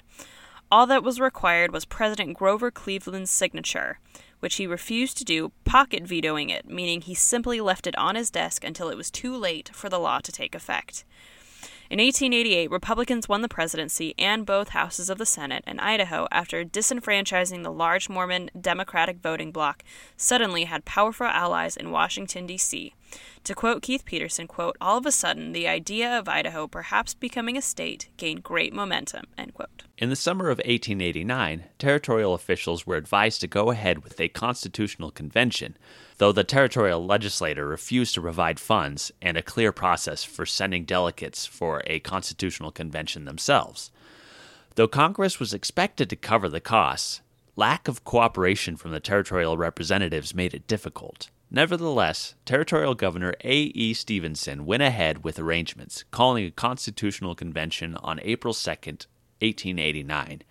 All 0.71 0.87
that 0.87 1.03
was 1.03 1.19
required 1.19 1.73
was 1.73 1.83
President 1.83 2.37
Grover 2.37 2.71
Cleveland's 2.71 3.31
signature, 3.31 3.99
which 4.39 4.55
he 4.55 4.67
refused 4.67 5.17
to 5.17 5.25
do, 5.25 5.51
pocket 5.65 6.03
vetoing 6.03 6.49
it, 6.49 6.67
meaning 6.69 7.01
he 7.01 7.13
simply 7.13 7.59
left 7.61 7.87
it 7.87 7.97
on 7.97 8.15
his 8.15 8.29
desk 8.29 8.63
until 8.63 8.89
it 8.89 8.97
was 8.97 9.11
too 9.11 9.35
late 9.35 9.69
for 9.73 9.89
the 9.89 9.99
law 9.99 10.19
to 10.19 10.31
take 10.31 10.55
effect. 10.55 11.03
In 11.89 11.97
1888, 11.97 12.69
Republicans 12.69 13.27
won 13.27 13.41
the 13.41 13.49
presidency 13.49 14.13
and 14.19 14.45
both 14.45 14.69
houses 14.69 15.09
of 15.09 15.17
the 15.17 15.25
Senate, 15.25 15.63
and 15.65 15.81
Idaho, 15.81 16.27
after 16.31 16.63
disenfranchising 16.63 17.63
the 17.63 17.71
large 17.71 18.07
Mormon 18.07 18.51
Democratic 18.59 19.17
voting 19.17 19.51
bloc, 19.51 19.83
suddenly 20.15 20.65
had 20.65 20.85
powerful 20.85 21.25
allies 21.25 21.75
in 21.75 21.89
Washington, 21.89 22.45
D.C. 22.45 22.93
To 23.45 23.55
quote 23.55 23.81
Keith 23.81 24.05
Peterson, 24.05 24.47
quote, 24.47 24.77
all 24.79 24.97
of 24.97 25.05
a 25.05 25.11
sudden, 25.11 25.53
the 25.53 25.67
idea 25.67 26.17
of 26.17 26.27
Idaho 26.27 26.67
perhaps 26.67 27.13
becoming 27.13 27.57
a 27.57 27.61
state 27.61 28.09
gained 28.17 28.43
great 28.43 28.73
momentum, 28.73 29.25
end 29.37 29.53
quote. 29.53 29.83
In 29.97 30.09
the 30.09 30.15
summer 30.15 30.49
of 30.49 30.59
1889, 30.59 31.65
territorial 31.77 32.33
officials 32.33 32.85
were 32.85 32.95
advised 32.95 33.41
to 33.41 33.47
go 33.47 33.71
ahead 33.71 34.03
with 34.03 34.19
a 34.21 34.29
constitutional 34.29 35.11
convention, 35.11 35.77
though 36.17 36.31
the 36.31 36.43
territorial 36.43 37.05
legislature 37.05 37.67
refused 37.67 38.13
to 38.13 38.21
provide 38.21 38.59
funds 38.59 39.11
and 39.21 39.35
a 39.35 39.41
clear 39.41 39.71
process 39.71 40.23
for 40.23 40.45
sending 40.45 40.85
delegates 40.85 41.45
for 41.45 41.81
a 41.87 41.99
constitutional 41.99 42.71
convention 42.71 43.25
themselves. 43.25 43.91
Though 44.75 44.87
Congress 44.87 45.39
was 45.39 45.53
expected 45.53 46.09
to 46.09 46.15
cover 46.15 46.47
the 46.47 46.61
costs, 46.61 47.21
lack 47.55 47.87
of 47.87 48.05
cooperation 48.05 48.77
from 48.77 48.91
the 48.91 48.99
territorial 48.99 49.57
representatives 49.57 50.33
made 50.33 50.53
it 50.53 50.67
difficult. 50.67 51.29
Nevertheless, 51.51 52.35
Territorial 52.45 52.93
Governor 52.93 53.33
A.E. 53.43 53.95
Stevenson 53.95 54.67
went 54.67 54.83
ahead 54.83 55.23
with 55.23 55.39
arrangements, 55.39 56.03
calling 56.11 56.45
a 56.45 56.51
constitutional 56.51 57.33
convention 57.33 57.95
on 57.95 58.19
April 58.21 58.53
2, 58.53 58.69
1889. 58.69 60.43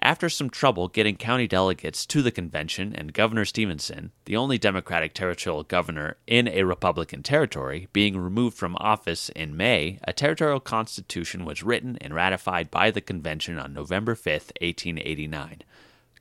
After 0.00 0.30
some 0.30 0.48
trouble 0.48 0.88
getting 0.88 1.16
county 1.16 1.46
delegates 1.46 2.06
to 2.06 2.22
the 2.22 2.30
convention 2.30 2.94
and 2.94 3.12
Governor 3.12 3.44
Stevenson, 3.44 4.12
the 4.24 4.36
only 4.36 4.56
Democratic 4.56 5.12
territorial 5.12 5.62
governor 5.62 6.16
in 6.26 6.48
a 6.48 6.64
Republican 6.64 7.22
territory, 7.22 7.88
being 7.92 8.16
removed 8.16 8.56
from 8.56 8.76
office 8.76 9.28
in 9.30 9.58
May, 9.58 9.98
a 10.04 10.14
territorial 10.14 10.60
constitution 10.60 11.44
was 11.44 11.62
written 11.62 11.98
and 12.00 12.14
ratified 12.14 12.70
by 12.70 12.90
the 12.90 13.02
convention 13.02 13.58
on 13.58 13.74
November 13.74 14.14
5, 14.14 14.32
1889. 14.62 15.62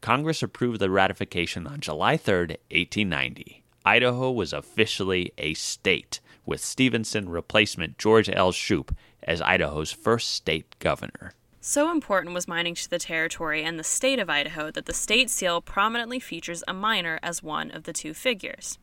Congress 0.01 0.44
approved 0.44 0.80
the 0.80 0.89
ratification 0.89 1.65
on 1.68 1.80
July 1.80 2.18
3, 2.18 2.58
1890. 2.72 3.64
Idaho 3.86 4.32
was 4.32 4.51
officially 4.51 5.32
a 5.38 5.54
state, 5.54 6.20
with 6.44 6.60
Stevenson 6.60 7.30
replacement 7.30 8.00
George 8.00 8.30
L. 8.30 8.51
Shoup 8.51 8.96
as 9.22 9.42
Idaho's 9.42 9.92
first 9.92 10.32
state 10.32 10.75
governor. 10.80 11.34
So 11.62 11.92
important 11.92 12.36
was 12.36 12.48
mining 12.48 12.75
to 12.75 12.89
the 12.89 13.00
territory 13.00 13.63
and 13.63 13.80
the 13.80 13.84
state 13.84 14.20
of 14.20 14.30
Idaho 14.30 14.70
that 14.70 14.86
the 14.86 14.94
state 14.94 15.32
seal 15.32 15.62
prominently 15.62 16.20
features 16.20 16.63
a 16.68 16.74
miner 16.74 17.20
as 17.24 17.42
one 17.42 17.72
of 17.72 17.84
the 17.84 17.94
two 17.94 18.13
figures. 18.13 18.77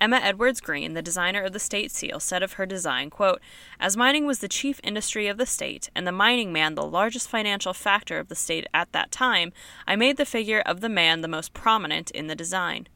Emma 0.00 0.16
Edwards 0.16 0.60
Green, 0.60 0.94
the 0.94 1.02
designer 1.02 1.42
of 1.42 1.52
the 1.52 1.60
state 1.60 1.92
seal, 1.92 2.18
said 2.18 2.42
of 2.42 2.54
her 2.54 2.66
design, 2.66 3.08
quote, 3.08 3.40
As 3.78 3.96
mining 3.96 4.26
was 4.26 4.40
the 4.40 4.48
chief 4.48 4.80
industry 4.82 5.28
of 5.28 5.36
the 5.36 5.46
state, 5.46 5.90
and 5.94 6.06
the 6.06 6.12
mining 6.12 6.52
man 6.52 6.74
the 6.74 6.82
largest 6.82 7.28
financial 7.28 7.72
factor 7.72 8.18
of 8.18 8.28
the 8.28 8.34
state 8.34 8.66
at 8.74 8.90
that 8.90 9.12
time, 9.12 9.52
I 9.86 9.94
made 9.94 10.16
the 10.16 10.26
figure 10.26 10.60
of 10.60 10.80
the 10.80 10.88
man 10.88 11.20
the 11.20 11.28
most 11.28 11.54
prominent 11.54 12.10
in 12.10 12.26
the 12.26 12.34
design. 12.34 12.88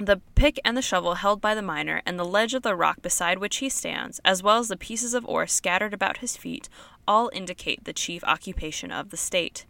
The 0.00 0.20
pick 0.36 0.60
and 0.64 0.76
the 0.76 0.82
shovel 0.82 1.14
held 1.14 1.40
by 1.40 1.56
the 1.56 1.62
miner, 1.62 2.02
and 2.06 2.16
the 2.16 2.24
ledge 2.24 2.54
of 2.54 2.62
the 2.62 2.76
rock 2.76 3.02
beside 3.02 3.38
which 3.38 3.56
he 3.56 3.68
stands, 3.68 4.20
as 4.24 4.44
well 4.44 4.58
as 4.58 4.68
the 4.68 4.76
pieces 4.76 5.12
of 5.12 5.26
ore 5.26 5.48
scattered 5.48 5.92
about 5.92 6.18
his 6.18 6.36
feet, 6.36 6.68
all 7.08 7.30
indicate 7.32 7.82
the 7.82 7.92
chief 7.92 8.22
occupation 8.22 8.92
of 8.92 9.10
the 9.10 9.16
state. 9.16 9.66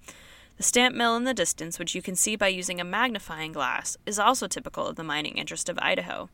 The 0.59 0.65
stamp 0.65 0.95
mill 0.95 1.17
in 1.17 1.25
the 1.25 1.33
distance, 1.33 1.79
which 1.79 1.95
you 1.95 2.03
can 2.03 2.15
see 2.15 2.37
by 2.37 2.49
using 2.49 2.79
a 2.79 2.85
magnifying 2.85 3.53
glass, 3.53 3.97
is 4.05 4.19
also 4.19 4.47
typical 4.47 4.87
of 4.87 4.97
the 4.97 5.05
mining 5.05 5.39
interest 5.39 5.71
of 5.71 5.79
Idaho. 5.81 6.29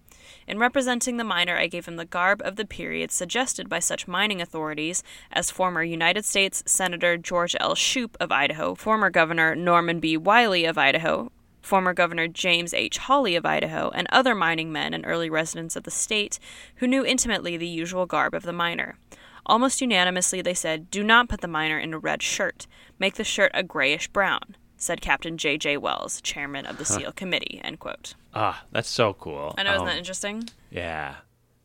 In 0.48 0.58
representing 0.58 1.16
the 1.16 1.24
miner, 1.24 1.56
I 1.56 1.68
gave 1.68 1.86
him 1.86 1.96
the 1.96 2.04
garb 2.04 2.42
of 2.42 2.56
the 2.56 2.64
period 2.64 3.12
suggested 3.12 3.68
by 3.68 3.78
such 3.78 4.08
mining 4.08 4.40
authorities 4.40 5.04
as 5.30 5.50
former 5.52 5.84
United 5.84 6.24
States 6.24 6.64
Senator 6.66 7.16
George 7.16 7.54
L. 7.60 7.74
Shoup 7.74 8.16
of 8.18 8.32
Idaho, 8.32 8.74
former 8.74 9.10
Governor 9.10 9.54
Norman 9.54 10.00
B. 10.00 10.16
Willey 10.16 10.64
of 10.64 10.78
Idaho, 10.78 11.30
former 11.64 11.94
Governor 11.94 12.28
James 12.28 12.74
H. 12.74 12.98
Hawley 12.98 13.34
of 13.36 13.46
Idaho, 13.46 13.90
and 13.94 14.06
other 14.10 14.34
mining 14.34 14.70
men 14.70 14.92
and 14.94 15.04
early 15.06 15.30
residents 15.30 15.76
of 15.76 15.84
the 15.84 15.90
state 15.90 16.38
who 16.76 16.86
knew 16.86 17.04
intimately 17.04 17.56
the 17.56 17.66
usual 17.66 18.06
garb 18.06 18.34
of 18.34 18.42
the 18.42 18.52
miner. 18.52 18.96
Almost 19.46 19.80
unanimously, 19.80 20.40
they 20.42 20.54
said, 20.54 20.90
Do 20.90 21.02
not 21.02 21.28
put 21.28 21.40
the 21.40 21.48
miner 21.48 21.78
in 21.78 21.92
a 21.94 21.98
red 21.98 22.22
shirt. 22.22 22.66
Make 22.98 23.14
the 23.14 23.24
shirt 23.24 23.50
a 23.54 23.62
grayish 23.62 24.08
brown, 24.08 24.56
said 24.76 25.00
Captain 25.00 25.36
J. 25.36 25.58
J. 25.58 25.76
Wells, 25.76 26.20
chairman 26.20 26.64
of 26.66 26.78
the 26.78 26.84
SEAL 26.84 27.12
Committee. 27.12 27.60
End 27.64 27.78
quote. 27.78 28.14
Ah, 28.34 28.64
that's 28.72 28.88
so 28.88 29.12
cool. 29.14 29.54
I 29.58 29.62
know, 29.62 29.70
isn't 29.70 29.80
Um, 29.82 29.86
that 29.88 29.98
interesting? 29.98 30.44
Yeah. 30.70 31.16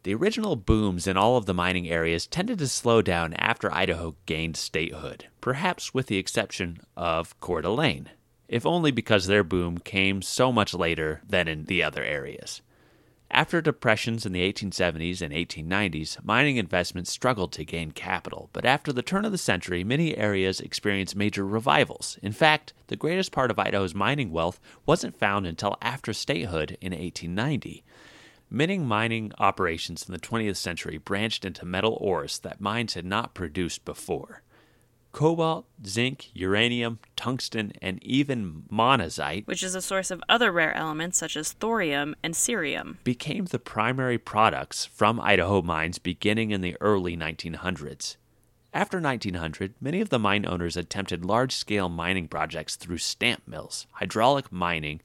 The 0.04 0.14
original 0.14 0.56
booms 0.56 1.08
in 1.08 1.18
all 1.18 1.36
of 1.36 1.46
the 1.46 1.54
mining 1.54 1.90
areas 1.90 2.26
tended 2.26 2.60
to 2.60 2.68
slow 2.68 3.02
down 3.02 3.34
after 3.34 3.74
Idaho 3.74 4.16
gained 4.26 4.56
statehood, 4.56 5.28
perhaps 5.42 5.94
with 5.94 6.08
the 6.08 6.18
exception 6.18 6.80
of 6.96 7.38
Coeur 7.42 7.62
d'Alene, 7.62 8.10
if 8.50 8.66
only 8.66 8.92
because 8.92 9.28
their 9.28 9.44
boom 9.44 9.78
came 9.78 10.22
so 10.22 10.52
much 10.52 10.74
later 10.74 11.22
than 11.26 11.48
in 11.48 11.66
the 11.66 11.82
other 11.82 12.04
areas. 12.04 12.62
After 13.32 13.62
depressions 13.62 14.26
in 14.26 14.32
the 14.32 14.52
1870s 14.52 15.22
and 15.22 15.32
1890s, 15.32 16.24
mining 16.24 16.58
investments 16.58 17.12
struggled 17.12 17.52
to 17.54 17.64
gain 17.64 17.92
capital, 17.92 18.50
but 18.54 18.66
after 18.66 18.92
the 18.92 19.04
turn 19.04 19.24
of 19.24 19.32
the 19.32 19.38
century, 19.38 19.84
many 19.84 20.18
areas 20.18 20.60
experienced 20.60 21.16
major 21.16 21.46
revivals. 21.46 22.18
In 22.24 22.32
fact, 22.32 22.74
the 22.88 22.96
greatest 22.96 23.32
part 23.32 23.52
of 23.52 23.60
Idaho's 23.60 23.94
mining 23.94 24.32
wealth 24.32 24.60
wasn't 24.88 25.20
found 25.20 25.46
until 25.46 25.78
after 25.80 26.12
statehood 26.12 26.76
in 26.82 26.92
1890. 26.92 27.84
Many 28.50 28.80
mining 28.80 29.32
operations 29.38 30.08
in 30.08 30.12
the 30.12 30.20
20th 30.20 30.58
century 30.58 30.98
branched 30.98 31.46
into 31.46 31.68
metal 31.68 32.00
ores 32.02 32.40
that 32.40 32.60
mines 32.60 32.96
had 32.96 33.06
not 33.06 33.36
produced 33.36 33.86
before. 33.86 34.42
Cobalt, 35.12 35.66
zinc, 35.86 36.30
uranium, 36.34 37.00
tungsten, 37.16 37.74
and 37.82 38.02
even 38.04 38.64
monazite 38.72 39.48
Which 39.48 39.64
is 39.64 39.74
a 39.74 39.82
source 39.82 40.12
of 40.12 40.24
other 40.30 40.52
rare 40.52 40.76
elements 40.76 41.18
such 41.18 41.36
as 41.36 41.54
thorium 41.54 42.16
and 42.22 42.34
cerium. 42.34 42.98
became 43.04 43.46
the 43.46 43.60
primary 43.60 44.18
products 44.18 44.86
from 44.86 45.20
Idaho 45.20 45.62
mines 45.62 45.98
beginning 45.98 46.52
in 46.52 46.62
the 46.62 46.78
early 46.80 47.18
1900s. 47.18 48.18
After 48.72 49.02
1900, 49.02 49.74
many 49.82 50.00
of 50.00 50.10
the 50.10 50.20
mine 50.20 50.46
owners 50.46 50.78
attempted 50.78 51.26
large 51.26 51.56
scale 51.56 51.90
mining 51.90 52.28
projects 52.28 52.76
through 52.76 53.00
stamp 53.00 53.48
mills, 53.48 53.88
hydraulic 53.94 54.52
mining, 54.52 55.02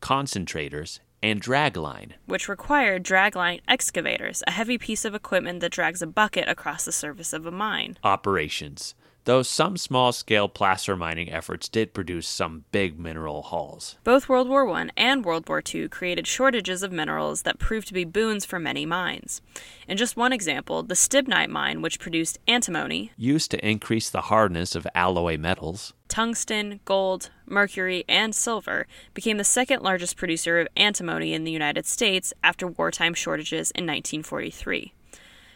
concentrators, 0.00 1.00
and 1.22 1.40
dragline. 1.40 2.12
which 2.26 2.48
required 2.48 3.04
dragline 3.04 3.60
excavators, 3.68 4.42
a 4.46 4.50
heavy 4.50 4.76
piece 4.78 5.04
of 5.04 5.14
equipment 5.14 5.60
that 5.60 5.70
drags 5.70 6.02
a 6.02 6.06
bucket 6.06 6.48
across 6.48 6.84
the 6.84 6.90
surface 6.90 7.32
of 7.32 7.46
a 7.46 7.50
mine. 7.50 7.96
operations, 8.02 8.94
though 9.24 9.42
some 9.42 9.76
small 9.76 10.12
scale 10.12 10.48
placer 10.48 10.96
mining 10.96 11.30
efforts 11.30 11.68
did 11.68 11.94
produce 11.94 12.26
some 12.26 12.64
big 12.72 12.98
mineral 12.98 13.42
hauls. 13.42 13.96
Both 14.04 14.28
World 14.28 14.48
War 14.48 14.68
I 14.68 14.88
and 14.96 15.24
World 15.24 15.48
War 15.48 15.62
II 15.74 15.88
created 15.88 16.26
shortages 16.26 16.82
of 16.82 16.92
minerals 16.92 17.42
that 17.42 17.58
proved 17.58 17.88
to 17.88 17.94
be 17.94 18.04
boons 18.04 18.44
for 18.44 18.58
many 18.58 18.86
mines. 18.86 19.40
In 19.86 19.96
just 19.96 20.16
one 20.16 20.32
example, 20.32 20.82
the 20.82 20.94
Stibnite 20.94 21.50
mine, 21.50 21.82
which 21.82 22.00
produced 22.00 22.38
antimony, 22.48 23.12
Used 23.16 23.50
to 23.52 23.66
increase 23.66 24.10
the 24.10 24.22
hardness 24.22 24.74
of 24.74 24.86
alloy 24.94 25.36
metals, 25.36 25.92
tungsten, 26.08 26.80
gold, 26.84 27.30
mercury, 27.46 28.04
and 28.08 28.34
silver, 28.34 28.86
became 29.14 29.38
the 29.38 29.44
second 29.44 29.82
largest 29.82 30.16
producer 30.16 30.58
of 30.58 30.68
antimony 30.76 31.32
in 31.32 31.44
the 31.44 31.50
United 31.50 31.86
States 31.86 32.32
after 32.42 32.66
wartime 32.66 33.14
shortages 33.14 33.70
in 33.72 33.84
1943. 33.84 34.92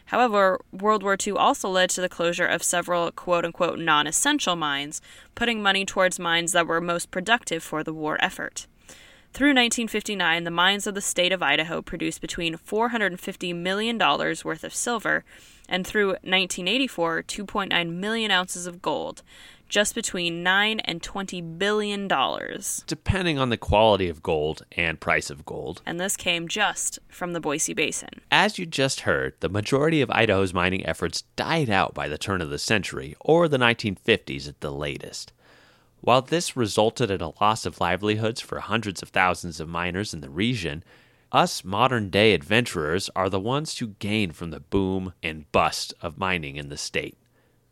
However, 0.07 0.59
World 0.71 1.03
War 1.03 1.17
II 1.25 1.33
also 1.33 1.69
led 1.69 1.89
to 1.91 2.01
the 2.01 2.09
closure 2.09 2.45
of 2.45 2.63
several 2.63 3.11
quote 3.11 3.45
unquote 3.45 3.79
non 3.79 4.07
essential 4.07 4.55
mines, 4.55 5.01
putting 5.35 5.61
money 5.61 5.85
towards 5.85 6.19
mines 6.19 6.53
that 6.53 6.67
were 6.67 6.81
most 6.81 7.11
productive 7.11 7.61
for 7.61 7.83
the 7.83 7.93
war 7.93 8.17
effort. 8.19 8.67
Through 9.33 9.49
1959, 9.49 10.45
the 10.45 10.51
mines 10.51 10.87
of 10.87 10.95
the 10.95 11.01
state 11.01 11.31
of 11.31 11.43
Idaho 11.43 11.81
produced 11.81 12.21
between 12.21 12.55
$450 12.55 13.53
million 13.55 13.97
worth 13.99 14.63
of 14.63 14.73
silver, 14.73 15.23
and 15.69 15.85
through 15.85 16.07
1984, 16.07 17.23
2.9 17.23 17.89
million 17.91 18.31
ounces 18.31 18.65
of 18.65 18.81
gold, 18.81 19.21
just 19.69 19.95
between 19.95 20.43
9 20.43 20.79
and 20.81 21.01
20 21.01 21.41
billion 21.41 22.07
dollars. 22.07 22.83
depending 22.87 23.37
on 23.37 23.49
the 23.49 23.57
quality 23.57 24.07
of 24.09 24.23
gold 24.23 24.63
and 24.73 24.99
price 24.99 25.29
of 25.29 25.45
gold. 25.45 25.81
And 25.85 25.99
this 25.99 26.15
came 26.17 26.47
just 26.47 26.99
from 27.09 27.33
the 27.33 27.39
Boise 27.39 27.73
Basin. 27.73 28.21
As 28.31 28.57
you 28.57 28.65
just 28.65 29.01
heard, 29.01 29.33
the 29.39 29.49
majority 29.49 30.01
of 30.01 30.11
Idaho's 30.11 30.53
mining 30.53 30.85
efforts 30.85 31.23
died 31.35 31.69
out 31.69 31.93
by 31.93 32.07
the 32.07 32.17
turn 32.17 32.41
of 32.41 32.49
the 32.49 32.57
century, 32.59 33.15
or 33.19 33.47
the 33.47 33.57
1950s 33.57 34.47
at 34.47 34.61
the 34.61 34.71
latest. 34.71 35.33
While 36.01 36.21
this 36.21 36.55
resulted 36.55 37.09
in 37.11 37.21
a 37.21 37.33
loss 37.41 37.65
of 37.65 37.81
livelihoods 37.81 38.39
for 38.39 38.59
hundreds 38.59 39.01
of 39.01 39.09
thousands 39.09 39.59
of 39.59 39.67
miners 39.67 40.13
in 40.13 40.21
the 40.21 40.29
region, 40.29 40.83
us 41.31 41.63
modern 41.63 42.09
day 42.09 42.33
adventurers 42.33 43.09
are 43.15 43.29
the 43.29 43.39
ones 43.39 43.77
who 43.79 43.87
gain 43.99 44.31
from 44.31 44.51
the 44.51 44.61
boom 44.61 45.13
and 45.21 45.51
bust 45.51 45.93
of 46.01 46.17
mining 46.17 46.55
in 46.55 46.69
the 46.69 46.77
state. 46.77 47.17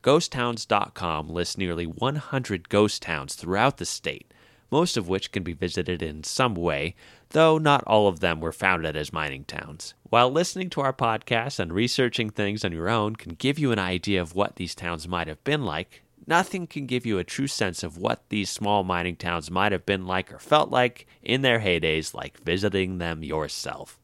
GhostTowns.com 0.06 1.30
lists 1.30 1.58
nearly 1.58 1.88
100 1.88 2.70
ghost 2.70 3.02
towns 3.02 3.34
throughout 3.34 3.78
the 3.78 3.88
state, 3.88 4.32
most 4.70 4.98
of 4.98 5.08
which 5.08 5.32
can 5.32 5.42
be 5.42 5.54
visited 5.54 6.04
in 6.04 6.24
some 6.24 6.54
way, 6.54 6.94
though 7.30 7.58
not 7.58 7.84
all 7.86 8.08
of 8.08 8.20
them 8.20 8.40
were 8.40 8.52
founded 8.52 8.96
as 8.96 9.12
mining 9.12 9.46
towns. 9.46 9.96
While 10.04 10.30
listening 10.30 10.70
to 10.70 10.82
our 10.82 10.94
podcast 10.94 11.58
and 11.58 11.74
researching 11.74 12.30
things 12.30 12.64
on 12.64 12.72
your 12.72 12.88
own 12.88 13.16
can 13.16 13.34
give 13.34 13.58
you 13.58 13.72
an 13.72 13.80
idea 13.80 14.22
of 14.22 14.36
what 14.36 14.58
these 14.58 14.76
towns 14.76 15.08
might 15.08 15.28
have 15.28 15.44
been 15.44 15.66
like, 15.66 16.04
nothing 16.28 16.68
can 16.68 16.86
give 16.86 17.08
you 17.08 17.18
a 17.18 17.24
true 17.24 17.48
sense 17.48 17.82
of 17.82 17.98
what 17.98 18.30
these 18.30 18.52
small 18.52 18.84
mining 18.84 19.16
towns 19.16 19.50
might 19.50 19.72
have 19.72 19.88
been 19.88 20.06
like 20.06 20.32
or 20.32 20.38
felt 20.38 20.70
like 20.70 21.08
in 21.24 21.42
their 21.42 21.62
heydays, 21.62 22.14
like 22.14 22.38
visiting 22.44 23.00
them 23.00 23.24
yourself. 23.24 23.98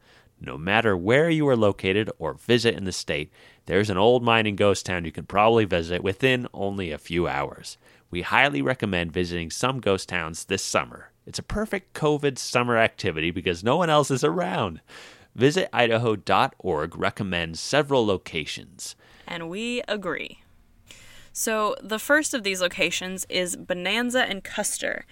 No 0.44 0.58
matter 0.58 0.98
where 0.98 1.30
you 1.30 1.48
are 1.48 1.56
located 1.56 2.10
or 2.18 2.34
visit 2.34 2.74
in 2.74 2.86
the 2.86 2.92
state, 2.92 3.32
there's 3.66 3.90
an 3.90 3.98
old 3.98 4.24
mining 4.24 4.56
ghost 4.56 4.86
town 4.86 5.06
you 5.06 5.12
can 5.12 5.26
probably 5.26 5.66
visit 5.66 6.04
within 6.04 6.48
only 6.54 6.92
a 6.92 6.98
few 6.98 7.28
hours. 7.28 7.78
We 8.10 8.24
highly 8.24 8.62
recommend 8.62 9.14
visiting 9.14 9.50
some 9.50 9.80
ghost 9.80 10.10
towns 10.10 10.46
this 10.46 10.64
summer. 10.64 11.12
It's 11.26 11.40
a 11.40 11.44
perfect 11.44 11.94
COVID 11.94 12.38
summer 12.38 12.78
activity 12.78 13.32
because 13.32 13.64
no 13.64 13.78
one 13.78 13.90
else 13.90 14.12
is 14.12 14.24
around. 14.24 14.82
Visit 15.36 15.70
Idaho.org 15.72 16.98
recommends 16.98 17.60
several 17.60 18.06
locations. 18.06 18.96
And 19.28 19.50
we 19.50 19.82
agree. 19.88 20.44
So, 21.32 21.76
the 21.82 22.00
first 22.00 22.34
of 22.34 22.44
these 22.44 22.62
locations 22.62 23.26
is 23.30 23.56
Bonanza 23.56 24.24
and 24.24 24.44
Custer. 24.44 25.06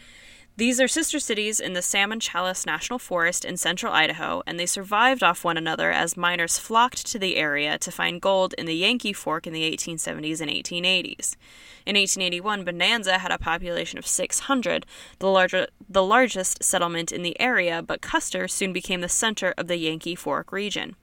These 0.58 0.82
are 0.82 0.90
sister 0.90 1.20
cities 1.20 1.62
in 1.62 1.72
the 1.72 1.82
Salmon 1.82 2.20
Challis 2.20 2.66
National 2.66 3.00
Forest 3.00 3.46
in 3.46 3.56
central 3.56 3.94
Idaho, 3.94 4.44
and 4.46 4.60
they 4.60 4.66
survived 4.66 5.24
off 5.24 5.46
one 5.46 5.56
another 5.56 5.90
as 5.90 6.18
miners 6.18 6.60
flocked 6.60 7.06
to 7.08 7.18
the 7.18 7.38
area 7.38 7.78
to 7.78 7.92
find 7.92 8.22
gold 8.22 8.54
in 8.58 8.66
the 8.66 8.76
Yankee 8.76 9.14
Fork 9.14 9.48
in 9.48 9.54
the 9.54 9.64
1870s 9.72 10.42
and 10.42 10.52
1880s. 10.52 11.38
In 11.86 11.96
1881, 11.96 12.66
Bonanza 12.66 13.20
had 13.20 13.32
a 13.32 13.38
population 13.38 13.98
of 13.98 14.06
600, 14.06 14.86
the, 15.20 15.28
larger, 15.28 15.68
the 15.88 16.04
largest 16.04 16.62
settlement 16.62 17.14
in 17.14 17.24
the 17.24 17.40
area, 17.40 17.82
but 17.82 18.02
Custer 18.02 18.48
soon 18.50 18.74
became 18.74 19.00
the 19.00 19.08
center 19.08 19.54
of 19.58 19.68
the 19.68 19.78
Yankee 19.78 20.14
Fork 20.14 20.52
region. 20.52 20.98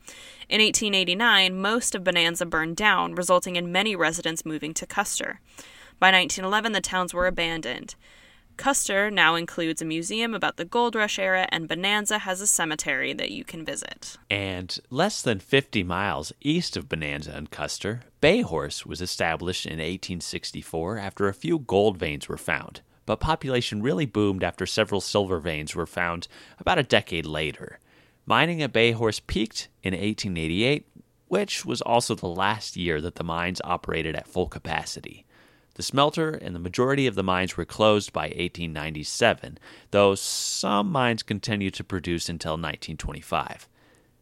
In 0.50 0.61
1889, 0.61 1.59
most 1.59 1.95
of 1.95 2.05
Bonanza 2.05 2.45
burned 2.45 2.76
down, 2.76 3.15
resulting 3.15 3.57
in 3.57 3.73
many 3.73 3.97
residents 3.97 4.45
moving 4.45 4.75
to 4.75 4.87
Custer. 4.87 5.41
By 5.99 6.12
1911, 6.12 6.73
the 6.73 6.81
towns 6.83 7.15
were 7.15 7.26
abandoned. 7.26 7.95
Custer 8.56 9.10
now 9.10 9.34
includes 9.34 9.82
a 9.82 9.84
museum 9.84 10.34
about 10.34 10.56
the 10.56 10.64
gold 10.64 10.94
rush 10.94 11.18
era, 11.18 11.46
and 11.50 11.68
Bonanza 11.68 12.20
has 12.20 12.40
a 12.40 12.46
cemetery 12.46 13.12
that 13.12 13.30
you 13.30 13.44
can 13.44 13.64
visit. 13.64 14.16
And 14.30 14.78
less 14.90 15.22
than 15.22 15.38
50 15.38 15.82
miles 15.82 16.32
east 16.40 16.76
of 16.76 16.88
Bonanza 16.88 17.32
and 17.32 17.50
Custer, 17.50 18.02
Bayhorse 18.20 18.86
was 18.86 19.00
established 19.00 19.66
in 19.66 19.78
1864 19.78 20.98
after 20.98 21.28
a 21.28 21.34
few 21.34 21.58
gold 21.58 21.98
veins 21.98 22.28
were 22.28 22.38
found. 22.38 22.80
But 23.04 23.20
population 23.20 23.82
really 23.82 24.06
boomed 24.06 24.42
after 24.42 24.66
several 24.66 25.00
silver 25.00 25.38
veins 25.38 25.75
were 25.75 25.86
found 25.86 26.26
about 26.58 26.78
a 26.78 26.82
decade 26.82 27.26
later. 27.26 27.78
Mining 28.25 28.62
at 28.62 28.72
Bayhorse 28.72 29.20
peaked 29.25 29.68
in 29.82 29.92
1888, 29.92 30.86
which 31.28 31.64
was 31.64 31.80
also 31.82 32.14
the 32.14 32.26
last 32.26 32.76
year 32.76 33.00
that 33.00 33.16
the 33.16 33.25
mines 33.25 33.60
operated 33.62 34.16
at 34.16 34.26
full 34.26 34.48
capacity. 34.48 35.25
The 35.76 35.83
smelter 35.83 36.30
and 36.30 36.54
the 36.54 36.59
majority 36.59 37.06
of 37.06 37.16
the 37.16 37.23
mines 37.23 37.59
were 37.59 37.66
closed 37.66 38.11
by 38.11 38.28
1897, 38.28 39.59
though 39.90 40.14
some 40.14 40.90
mines 40.90 41.23
continued 41.23 41.75
to 41.75 41.85
produce 41.85 42.30
until 42.30 42.52
1925. 42.52 43.68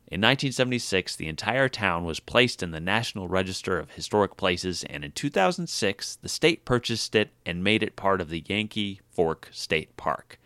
In 0.08 0.20
1976, 0.20 1.14
the 1.14 1.28
entire 1.28 1.68
town 1.68 2.04
was 2.04 2.18
placed 2.18 2.60
in 2.60 2.72
the 2.72 2.80
National 2.80 3.28
Register 3.28 3.78
of 3.78 3.92
Historic 3.92 4.36
Places, 4.36 4.82
and 4.90 5.04
in 5.04 5.12
2006, 5.12 6.16
the 6.16 6.28
state 6.28 6.64
purchased 6.64 7.14
it 7.14 7.30
and 7.46 7.62
made 7.62 7.84
it 7.84 7.94
part 7.94 8.20
of 8.20 8.30
the 8.30 8.42
Yankee 8.48 9.00
Fork 9.12 9.48
State 9.52 9.96
Park. 9.96 10.40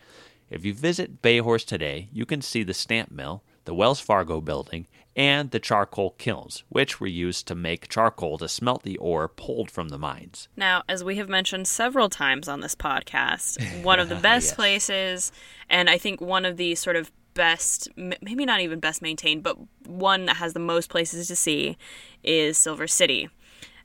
If 0.51 0.67
you 0.67 0.75
visit 0.75 1.23
Bayhorse 1.23 1.65
today, 1.65 2.11
you 2.13 2.27
can 2.27 2.43
see 2.43 2.63
the 2.63 2.75
stamp 2.75 3.11
mill, 3.11 3.43
the 3.65 3.73
Wells 3.75 4.01
Fargo 4.01 4.43
building, 4.43 4.87
and 5.19 5.51
the 5.51 5.59
charcoal 5.59 6.11
kilns, 6.13 6.63
which 6.69 7.01
were 7.01 7.09
used 7.09 7.49
to 7.49 7.55
make 7.57 7.89
charcoal 7.89 8.39
to 8.39 8.49
smelt 8.49 8.85
the 8.85 8.97
ore 8.99 9.27
pulled 9.27 9.69
from 9.69 9.89
the 9.89 9.99
mines. 9.99 10.49
Now, 10.57 10.85
as 10.89 11.03
we 11.03 11.17
have 11.17 11.29
mentioned 11.29 11.67
several 11.67 12.09
times 12.09 12.47
on 12.47 12.61
this 12.61 12.77
podcast, 12.77 13.83
one 13.83 13.99
of 13.99 14.09
the 14.09 14.15
best 14.15 14.47
Yes. 14.47 14.55
places, 14.55 15.33
and 15.69 15.91
I 15.91 15.99
think 15.99 16.21
one 16.21 16.45
of 16.45 16.57
the 16.57 16.77
sort 16.77 16.95
of 16.95 17.11
best, 17.35 17.89
maybe 17.97 18.47
not 18.47 18.61
even 18.61 18.79
best 18.79 19.03
maintained, 19.03 19.43
but 19.43 19.57
one 19.87 20.27
that 20.27 20.37
has 20.37 20.53
the 20.53 20.61
most 20.61 20.89
places 20.89 21.27
to 21.27 21.37
see 21.37 21.77
is 22.23 22.57
Silver 22.57 22.87
City. 22.87 23.29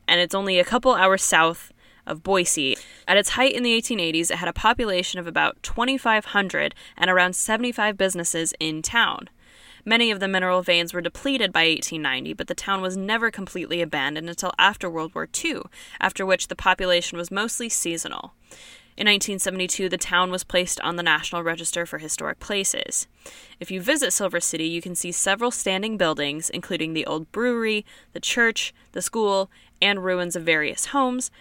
And 0.08 0.20
it's 0.22 0.36
only 0.36 0.60
a 0.60 0.63
couple 0.66 0.94
hours 0.94 1.24
south 1.24 1.72
of 2.06 2.22
Boise. 2.22 2.78
At 3.08 3.18
its 3.18 3.30
height 3.30 3.54
in 3.56 3.63
the 3.63 3.80
1880s, 3.82 4.30
it 4.30 4.38
had 4.38 4.50
a 4.50 4.54
population 4.54 5.20
of 5.20 5.25
about 5.25 5.62
2,500 5.63 6.75
and 6.98 7.10
around 7.10 7.36
75 7.36 7.98
businesses 7.98 8.54
in 8.60 8.82
town. 8.84 9.30
Many 9.86 10.12
of 10.12 10.20
the 10.20 10.28
mineral 10.30 10.62
veins 10.62 10.94
were 10.94 11.02
depleted 11.02 11.52
by 11.52 11.66
1890, 11.66 12.34
but 12.34 12.48
the 12.48 12.56
town 12.56 12.82
was 12.82 12.96
never 12.96 13.30
completely 13.30 13.82
abandoned 13.82 14.30
until 14.30 14.54
after 14.58 14.90
World 14.90 15.13
War 15.13 15.28
II, 15.44 15.63
after 16.00 16.25
which 16.25 16.48
the 16.48 16.56
population 16.56 17.18
was 17.18 17.32
mostly 17.32 17.68
seasonal. 17.68 18.34
In 18.96 19.08
1972, 19.08 19.90
the 19.90 19.98
town 19.98 20.30
was 20.30 20.44
placed 20.44 20.80
on 20.82 20.96
the 20.96 21.04
National 21.04 21.42
Register 21.42 21.86
for 21.86 21.98
Historic 21.98 22.40
Places. 22.40 23.08
If 23.60 23.72
you 23.72 23.82
visit 23.82 24.13
Silver 24.13 24.40
City, 24.40 24.66
you 24.66 24.84
can 24.84 24.94
see 24.94 25.12
several 25.12 25.50
standing 25.50 25.98
buildings, 25.98 26.50
including 26.52 26.94
the 26.94 27.06
old 27.06 27.32
brewery, 27.32 27.86
the 28.13 28.20
church, 28.20 28.72
the 28.92 29.02
school, 29.02 29.50
and 29.82 30.06
ruins 30.06 30.36
of 30.36 30.44
various 30.44 30.88
homes, 30.88 31.32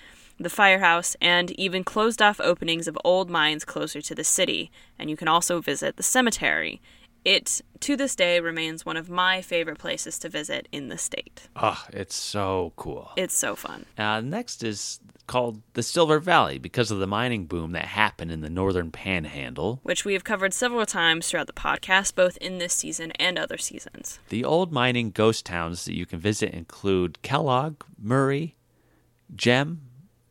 the 0.41 0.49
firehouse, 0.49 1.15
and 1.21 1.51
even 1.53 1.85
closed 1.85 2.23
off 2.23 2.41
openings 2.41 2.89
of 2.89 2.99
old 3.05 3.29
mines 3.29 3.67
closer 3.67 4.01
to 4.01 4.15
the 4.15 4.25
city. 4.25 4.71
And 4.99 5.11
you 5.11 5.17
can 5.17 5.29
also 5.29 5.61
visit 5.61 5.97
the 5.97 6.03
cemetery. 6.03 6.81
It, 7.25 7.61
to 7.81 7.97
this 7.97 8.17
day, 8.17 8.41
remains 8.41 8.85
one 8.85 8.97
of 8.97 9.09
my 9.09 9.43
favorite 9.43 9.79
places 9.79 10.19
to 10.21 10.29
visit 10.29 10.69
in 10.73 10.89
the 10.89 10.99
state. 10.99 11.49
Oh, 11.55 11.85
it's 11.93 12.17
so 12.17 12.73
cool. 12.77 13.11
It's 13.17 13.37
so 13.37 13.55
fun. 13.55 13.87
Uh, 13.97 14.21
next 14.21 14.65
is 14.65 14.99
called 15.29 15.63
the 15.75 15.83
Silver 15.85 16.19
Valley 16.19 16.59
because 16.59 16.91
of 16.91 16.99
the 16.99 17.07
mining 17.07 17.47
boom 17.47 17.73
that 17.73 17.85
happened 17.85 18.33
in 18.33 18.41
the 18.41 18.51
northern 18.51 18.91
panhandle. 18.91 19.79
which 19.85 20.05
we 20.05 20.15
have 20.15 20.25
covered 20.25 20.53
several 20.53 20.85
times 20.85 21.29
throughout 21.29 21.47
the 21.47 21.53
podcast, 21.53 22.15
both 22.17 22.37
in 22.39 22.59
this 22.59 22.75
season 22.75 23.13
and 23.13 23.39
other 23.39 23.57
seasons. 23.57 24.19
The 24.29 24.45
old 24.45 24.73
mining 24.73 25.11
ghost 25.13 25.47
towns 25.47 25.85
that 25.85 25.95
you 25.97 26.07
can 26.07 26.19
visit 26.19 26.53
include 26.53 27.23
Kellogg, 27.23 27.83
Murray, 27.99 28.57
Gem, 29.35 29.83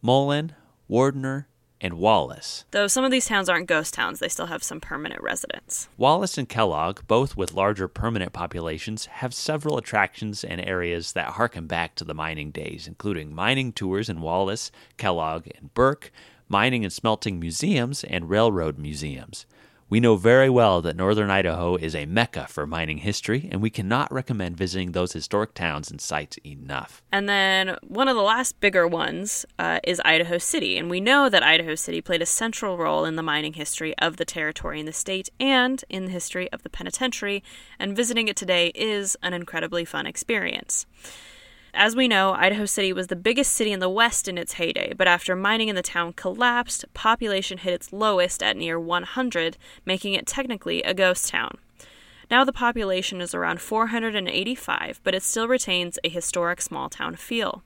Mullan, 0.04 0.52
Wardner, 0.90 1.48
and 1.82 1.96
Wallace. 1.96 2.64
Though 2.72 2.88
some 2.88 3.04
of 3.04 3.12
these 3.12 3.26
towns 3.26 3.50
aren't 3.50 3.68
ghost 3.68 3.94
towns, 3.94 4.20
they 4.20 4.30
still 4.30 4.46
have 4.46 4.64
some 4.64 4.80
permanent 4.80 5.22
residents. 5.22 5.90
Wallace 5.98 6.38
and 6.38 6.48
Kellogg, 6.48 7.02
both 7.08 7.36
with 7.36 7.54
larger 7.54 7.88
permanent 7.88 8.34
populations, 8.34 9.08
have 9.08 9.34
several 9.34 9.78
attractions 9.78 10.44
and 10.44 10.62
areas 10.62 11.14
that 11.14 11.32
harken 11.32 11.68
back 11.68 11.96
to 11.96 12.06
the 12.06 12.14
mining 12.14 12.52
days, 12.52 12.88
including 12.88 13.34
mining 13.34 13.74
tours 13.74 14.10
in 14.10 14.22
Wallace, 14.22 14.72
Kellogg, 14.98 15.48
and 15.58 15.74
Burke, 15.74 16.12
mining 16.48 16.84
and 16.84 16.94
smelting 16.94 17.40
museums, 17.40 18.04
and 18.04 18.30
railroad 18.30 18.78
museums. 18.78 19.46
We 19.92 20.00
know 20.00 20.16
very 20.16 20.50
well 20.50 20.82
that 20.84 20.96
northern 20.96 21.30
Idaho 21.30 21.76
is 21.76 21.96
a 21.96 22.06
mecca 22.06 22.48
for 22.48 22.66
mining 22.66 23.00
history, 23.00 23.50
and 23.52 23.62
we 23.62 23.70
cannot 23.70 24.10
recommend 24.10 24.56
visiting 24.56 24.94
those 24.94 25.12
historic 25.12 25.54
towns 25.54 25.92
and 25.92 26.00
sites 26.00 26.38
enough. 26.46 27.04
And 27.12 27.28
then 27.28 27.76
one 27.82 28.08
of 28.08 28.16
the 28.16 28.22
last 28.22 28.62
bigger 28.62 28.88
ones 28.88 29.46
uh, 29.60 29.82
is 29.84 30.02
Idaho 30.06 30.38
City. 30.38 30.78
And 30.78 30.90
we 30.90 31.02
know 31.02 31.28
that 31.28 31.44
Idaho 31.44 31.76
City 31.76 32.00
played 32.00 32.22
a 32.22 32.26
central 32.26 32.78
role 32.78 33.04
in 33.04 33.18
the 33.18 33.22
mining 33.22 33.52
history 33.52 33.94
of 33.98 34.16
the 34.16 34.24
territory 34.24 34.80
and 34.80 34.88
the 34.88 34.94
state 34.94 35.28
and 35.42 35.84
in 35.90 36.06
the 36.06 36.12
history 36.12 36.50
of 36.54 36.64
the 36.64 36.70
penitentiary, 36.70 37.44
and 37.78 37.94
visiting 37.94 38.30
it 38.30 38.38
today 38.38 38.72
is 38.74 39.18
an 39.22 39.34
incredibly 39.34 39.84
fun 39.84 40.08
experience. 40.08 40.86
As 41.74 41.96
we 41.96 42.08
know, 42.08 42.34
Idaho 42.34 42.66
City 42.66 42.92
was 42.92 43.08
the 43.08 43.16
biggest 43.16 43.54
city 43.54 43.72
in 43.72 43.80
the 43.80 43.90
West 43.90 44.28
in 44.28 44.38
its 44.38 44.54
heyday, 44.54 44.94
but 44.94 45.08
after 45.08 45.36
mining 45.36 45.70
in 45.70 45.76
the 45.76 45.82
town 45.82 46.12
collapsed, 46.14 46.86
population 46.94 47.60
hit 47.60 47.74
its 47.74 47.94
lowest 47.94 48.44
at 48.44 48.58
near 48.58 48.78
100, 48.78 49.58
making 49.86 50.14
it 50.14 50.28
technically 50.28 50.84
a 50.84 50.94
ghost 50.94 51.30
town. 51.30 51.58
Now 52.30 52.44
the 52.44 52.54
population 52.54 53.22
is 53.22 53.34
around 53.34 53.62
485, 53.62 55.00
but 55.04 55.16
it 55.16 55.24
still 55.24 55.48
retains 55.48 55.98
a 56.04 56.10
historic 56.10 56.62
small 56.62 56.90
town 56.90 57.16
feel. 57.16 57.64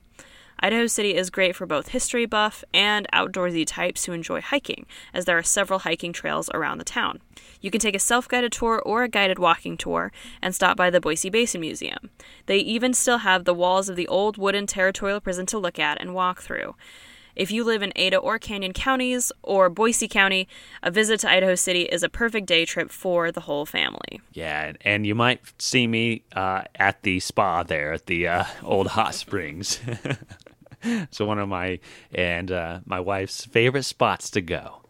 Idaho 0.60 0.86
City 0.86 1.14
is 1.14 1.30
great 1.30 1.54
for 1.54 1.66
both 1.66 1.88
history 1.88 2.24
buff 2.26 2.64
and 2.72 3.06
outdoorsy 3.12 3.66
types 3.66 4.04
who 4.06 4.12
enjoy 4.12 4.40
hiking, 4.40 4.86
as 5.12 5.24
there 5.26 5.36
are 5.36 5.42
several 5.42 5.80
hiking 5.80 6.12
trails 6.12 6.48
around 6.54 6.78
the 6.78 6.84
town. 6.84 7.20
You 7.60 7.70
can 7.70 7.80
take 7.80 7.94
a 7.94 7.98
self 8.00 8.26
guided 8.26 8.52
tour 8.52 8.80
or 8.84 9.02
a 9.02 9.08
guided 9.08 9.38
walking 9.38 9.76
tour 9.76 10.12
and 10.40 10.54
stop 10.54 10.76
by 10.76 10.88
the 10.90 11.00
Boise 11.00 11.30
Basin 11.30 11.60
Museum. 11.60 12.10
They 12.46 12.58
even 12.58 12.94
still 12.94 13.18
have 13.18 13.44
the 13.44 13.54
walls 13.54 13.88
of 13.88 13.96
the 13.96 14.08
old 14.08 14.38
wooden 14.38 14.66
territorial 14.66 15.20
prison 15.20 15.46
to 15.46 15.58
look 15.58 15.78
at 15.78 16.00
and 16.00 16.14
walk 16.14 16.40
through. 16.40 16.74
If 17.34 17.50
you 17.50 17.64
live 17.64 17.82
in 17.82 17.92
Ada 17.96 18.16
or 18.16 18.38
Canyon 18.38 18.72
counties 18.72 19.30
or 19.42 19.68
Boise 19.68 20.08
County, 20.08 20.48
a 20.82 20.90
visit 20.90 21.20
to 21.20 21.30
Idaho 21.30 21.54
City 21.54 21.82
is 21.82 22.02
a 22.02 22.08
perfect 22.08 22.46
day 22.46 22.64
trip 22.64 22.90
for 22.90 23.30
the 23.30 23.42
whole 23.42 23.66
family. 23.66 24.22
Yeah, 24.32 24.72
and- 24.80 25.06
you 25.06 25.14
might 25.14 25.40
see 25.60 25.86
me 25.86 26.22
uh, 26.32 26.62
at 26.76 27.02
the 27.02 27.20
spa 27.20 27.62
there 27.62 27.92
at 27.92 28.06
the 28.06 28.26
uh, 28.26 28.44
old 28.62 28.86
hot 28.86 29.14
springs. 29.14 29.80
so 31.10 31.24
one 31.24 31.38
of 31.38 31.48
my 31.48 31.80
and 32.12 32.50
uh, 32.50 32.80
my 32.84 33.00
wife's 33.00 33.44
favorite 33.44 33.84
spots 33.84 34.30
to 34.30 34.40
go. 34.40 34.82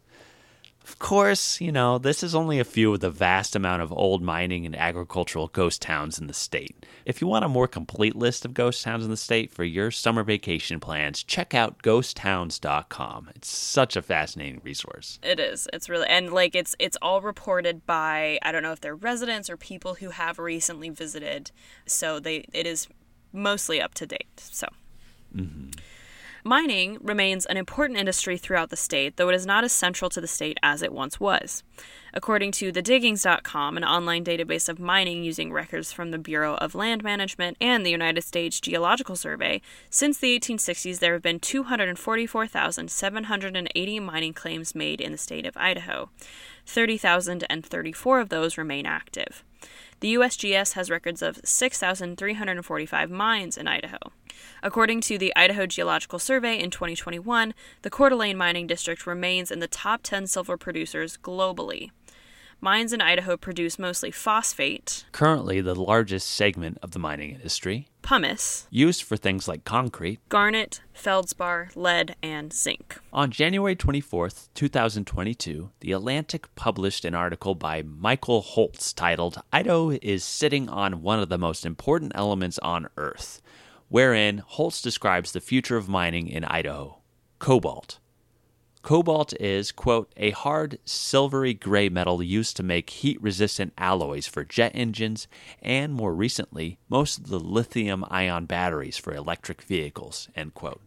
Of 0.87 1.00
course, 1.00 1.61
you 1.61 1.72
know 1.72 1.98
this 1.98 2.22
is 2.22 2.32
only 2.32 2.61
a 2.61 2.64
few 2.64 2.94
of 2.94 3.00
the 3.00 3.11
vast 3.11 3.56
amount 3.56 3.82
of 3.82 3.92
old 3.92 4.22
mining 4.22 4.64
and 4.66 4.76
agricultural 4.76 5.48
ghost 5.48 5.82
towns 5.82 6.16
in 6.16 6.28
the 6.28 6.32
state. 6.32 6.87
If 7.04 7.20
you 7.20 7.26
want 7.26 7.44
a 7.44 7.48
more 7.48 7.66
complete 7.66 8.14
list 8.14 8.44
of 8.44 8.54
ghost 8.54 8.85
towns 8.85 9.04
in 9.04 9.11
the 9.11 9.16
state 9.16 9.50
for 9.50 9.64
your 9.64 9.90
summer 9.90 10.22
vacation 10.22 10.78
plans, 10.78 11.24
check 11.24 11.54
out 11.54 11.82
ghosttowns.com. 11.82 13.30
It's 13.35 13.48
such 13.48 13.96
a 13.96 14.02
fascinating 14.02 14.61
resource. 14.62 15.18
It 15.24 15.40
is. 15.40 15.66
It's 15.72 15.88
really 15.88 16.06
and 16.06 16.32
like 16.32 16.54
it's 16.54 16.76
it's 16.78 16.96
all 17.02 17.20
reported 17.20 17.85
by 17.85 18.38
I 18.42 18.52
don't 18.52 18.62
know 18.62 18.72
if 18.72 18.80
they're 18.80 18.94
residents 18.94 19.50
or 19.50 19.56
people 19.56 19.94
who 19.94 20.11
have 20.11 20.38
recently 20.38 20.90
visited. 20.90 21.50
So 21.85 22.20
they 22.20 22.44
it 22.52 22.64
is 22.64 22.87
mostly 23.32 23.80
up 23.80 23.92
to 23.94 24.06
date. 24.06 24.38
So 24.38 24.68
Mining 26.46 26.98
remains 27.00 27.46
an 27.46 27.56
important 27.56 27.98
industry 27.98 28.38
throughout 28.38 28.70
the 28.70 28.76
state, 28.76 29.16
though 29.16 29.28
it 29.28 29.35
is 29.35 29.46
not 29.46 29.64
as 29.64 29.72
central 29.72 30.09
to 30.11 30.20
the 30.20 30.28
state 30.28 30.59
as 30.62 30.80
it 30.80 30.92
once 30.92 31.18
was. 31.18 31.64
According 32.14 32.52
to 32.52 32.70
thediggings.com, 32.70 33.76
an 33.76 33.82
online 33.82 34.24
database 34.24 34.68
of 34.68 34.78
mining 34.78 35.24
using 35.24 35.52
records 35.52 35.90
from 35.90 36.12
the 36.12 36.18
Bureau 36.18 36.54
of 36.54 36.76
Land 36.76 37.02
Management 37.02 37.56
and 37.61 37.85
the 37.85 37.90
United 37.90 38.22
States 38.22 38.61
Geological 38.61 39.16
Survey, 39.16 39.61
since 39.90 40.18
the 40.18 40.38
1860s 40.38 41.00
there 41.00 41.14
have 41.14 41.22
been 41.22 41.40
244,780 41.40 43.98
mining 43.98 44.32
claims 44.32 44.72
made 44.72 45.00
in 45.00 45.11
the 45.11 45.18
state 45.18 45.46
of 45.46 45.56
Idaho. 45.56 46.11
30,034 46.64 48.20
of 48.20 48.28
those 48.28 48.56
remain 48.56 48.87
active. 48.87 49.42
The 50.00 50.14
USGS 50.14 50.74
has 50.74 50.90
records 50.90 51.22
of 51.22 51.40
6,345 51.42 53.11
mines 53.11 53.56
in 53.56 53.66
Idaho. 53.66 53.98
According 54.62 55.00
to 55.02 55.16
the 55.16 55.32
Idaho 55.35 55.64
Geological 55.64 56.18
Survey 56.18 56.59
in 56.59 56.70
2021, 56.70 57.54
the 57.80 57.90
Coeur 57.90 58.11
d'Alene 58.11 58.37
Mining 58.37 58.66
District 58.66 59.06
remains 59.06 59.50
in 59.50 59.61
the 59.61 59.68
top 59.68 60.02
10 60.02 60.26
silver 60.26 60.59
producers 60.59 61.16
globally. 61.22 61.90
Mines 62.60 62.92
in 62.92 63.00
Idaho 63.02 63.36
produce 63.36 63.78
mostly 63.78 64.10
phosphate, 64.10 65.04
Currently, 65.12 65.60
the 65.60 65.74
largest 65.74 66.28
segment 66.28 66.78
of 66.82 66.92
the 66.92 66.98
mining 66.98 67.32
industry, 67.34 67.88
pumice, 68.02 68.66
used 68.70 69.02
for 69.02 69.16
things 69.16 69.46
like 69.46 69.64
concrete. 69.64 70.20
garnet, 70.30 70.80
feldspar, 70.94 71.68
lead, 71.74 72.16
and 72.22 72.52
zinc. 72.52 72.98
On 73.12 73.30
January 73.30 73.76
24th, 73.76 74.48
2022, 74.54 75.70
The 75.80 75.92
Atlantic 75.92 76.52
published 76.56 77.04
an 77.04 77.14
article 77.14 77.54
by 77.54 77.82
Michael 77.82 78.40
Holtz 78.40 78.92
titled 78.94 79.40
Idaho 79.52 79.90
is 80.02 80.24
Sitting 80.24 80.68
on 80.68 81.02
One 81.02 81.20
of 81.20 81.28
the 81.28 81.38
Most 81.38 81.66
Important 81.66 82.12
Elements 82.14 82.58
on 82.60 82.88
Earth, 82.96 83.42
wherein 83.88 84.38
Holtz 84.38 84.80
describes 84.80 85.32
the 85.32 85.40
future 85.40 85.76
of 85.76 85.88
mining 85.90 86.26
in 86.26 86.42
Idaho 86.42 86.98
cobalt. 87.38 87.98
Cobalt 88.87 89.35
is, 89.40 89.72
quote, 89.72 90.12
a 90.16 90.31
hard, 90.31 90.79
silvery 90.85 91.55
gray 91.55 91.88
metal 91.88 92.22
used 92.22 92.57
to 92.57 92.62
make 92.62 92.88
heat 92.88 93.20
resistant 93.20 93.72
alloys 93.77 94.29
for 94.29 94.44
jet 94.44 94.70
engines 94.77 95.27
and, 95.61 95.92
more 95.92 96.14
recently, 96.14 96.79
most 96.88 97.18
of 97.18 97.27
the 97.27 97.40
lithium 97.40 98.05
ion 98.11 98.46
batteries 98.46 98.96
for 98.96 99.12
electric 99.12 99.62
vehicles, 99.62 100.29
end 100.37 100.55
quote. 100.55 100.81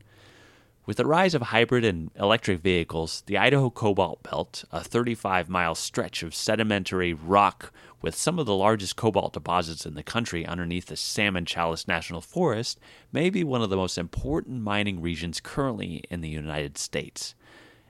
With 0.86 0.96
the 0.96 1.06
rise 1.06 1.36
of 1.36 1.42
hybrid 1.42 1.84
and 1.84 2.10
electric 2.18 2.62
vehicles, 2.62 3.22
the 3.26 3.38
Idaho 3.38 3.70
Cobalt 3.70 4.24
Belt, 4.24 4.64
a 4.72 4.82
35 4.82 5.50
mile 5.50 5.76
stretch 5.76 6.24
of 6.24 6.34
sedimentary 6.34 7.14
rock 7.14 7.74
with 8.02 8.16
some 8.16 8.40
of 8.40 8.46
the 8.46 8.56
largest 8.56 8.96
cobalt 8.96 9.34
deposits 9.34 9.86
in 9.86 9.96
the 9.96 10.04
country 10.04 10.46
underneath 10.46 10.86
the 10.86 10.96
Salmon 10.96 11.44
Challis 11.44 11.86
National 11.86 12.22
Forest, 12.22 12.80
may 13.12 13.30
be 13.30 13.44
one 13.44 13.62
of 13.62 13.70
the 13.70 13.76
most 13.76 13.98
important 13.98 14.62
mining 14.62 15.02
regions 15.02 15.42
currently 15.42 16.02
in 16.10 16.22
the 16.22 16.30
United 16.30 16.78
States. 16.78 17.36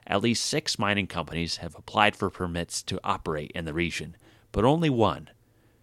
At 0.09 0.23
least 0.23 0.43
six 0.43 0.79
mining 0.79 1.05
companies 1.05 1.57
have 1.57 1.75
applied 1.75 2.15
for 2.15 2.31
permits 2.31 2.81
to 2.83 2.99
operate 3.03 3.51
in 3.53 3.65
the 3.65 3.73
region, 3.73 4.17
but 4.51 4.65
only 4.65 4.89
one, 4.89 5.29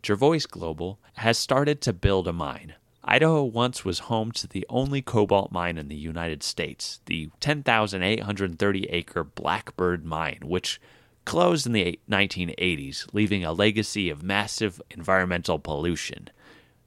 Jervois 0.03 0.49
Global, 0.51 0.99
has 1.15 1.39
started 1.39 1.81
to 1.83 1.93
build 1.93 2.27
a 2.27 2.33
mine. 2.33 2.75
Idaho 3.05 3.45
once 3.45 3.85
was 3.85 4.01
home 4.01 4.33
to 4.33 4.49
the 4.49 4.67
only 4.69 5.01
cobalt 5.01 5.53
mine 5.53 5.79
in 5.79 5.87
the 5.87 5.95
United 5.95 6.43
States, 6.43 7.01
the 7.07 7.31
10,830 7.39 8.85
acre 8.87 9.23
Blackbird 9.23 10.05
Mine, 10.05 10.41
which 10.43 10.81
closed 11.25 11.67
in 11.67 11.73
the 11.73 12.01
1980s, 12.11 13.07
leaving 13.13 13.45
a 13.45 13.53
legacy 13.53 14.11
of 14.11 14.25
massive 14.25 14.83
environmental 14.91 15.61
pollution. 15.61 16.31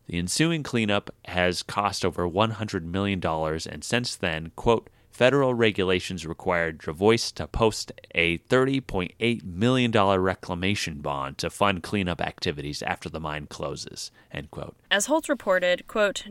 The 0.07 0.17
ensuing 0.17 0.63
cleanup 0.63 1.09
has 1.25 1.63
cost 1.63 2.03
over 2.03 2.27
$100 2.27 2.83
million, 2.83 3.25
and 3.25 3.83
since 3.83 4.17
then, 4.17 4.51
quote, 4.57 4.89
federal 5.19 5.53
regulations 5.53 6.25
required 6.25 6.79
Jervois 6.79 7.33
to 7.33 7.45
post 7.45 7.91
a 8.15 8.37
$30.8 8.37 9.43
million 9.43 9.91
reclamation 9.91 11.01
bond 11.01 11.37
to 11.39 11.49
fund 11.49 11.83
cleanup 11.83 12.21
activities 12.21 12.81
after 12.81 13.09
the 13.09 13.19
mine 13.19 13.45
closes, 13.47 14.11
end 14.31 14.49
quote. 14.49 14.77
As 14.89 15.07
Holtz 15.07 15.27
reported, 15.27 15.85
quote, 15.89 16.23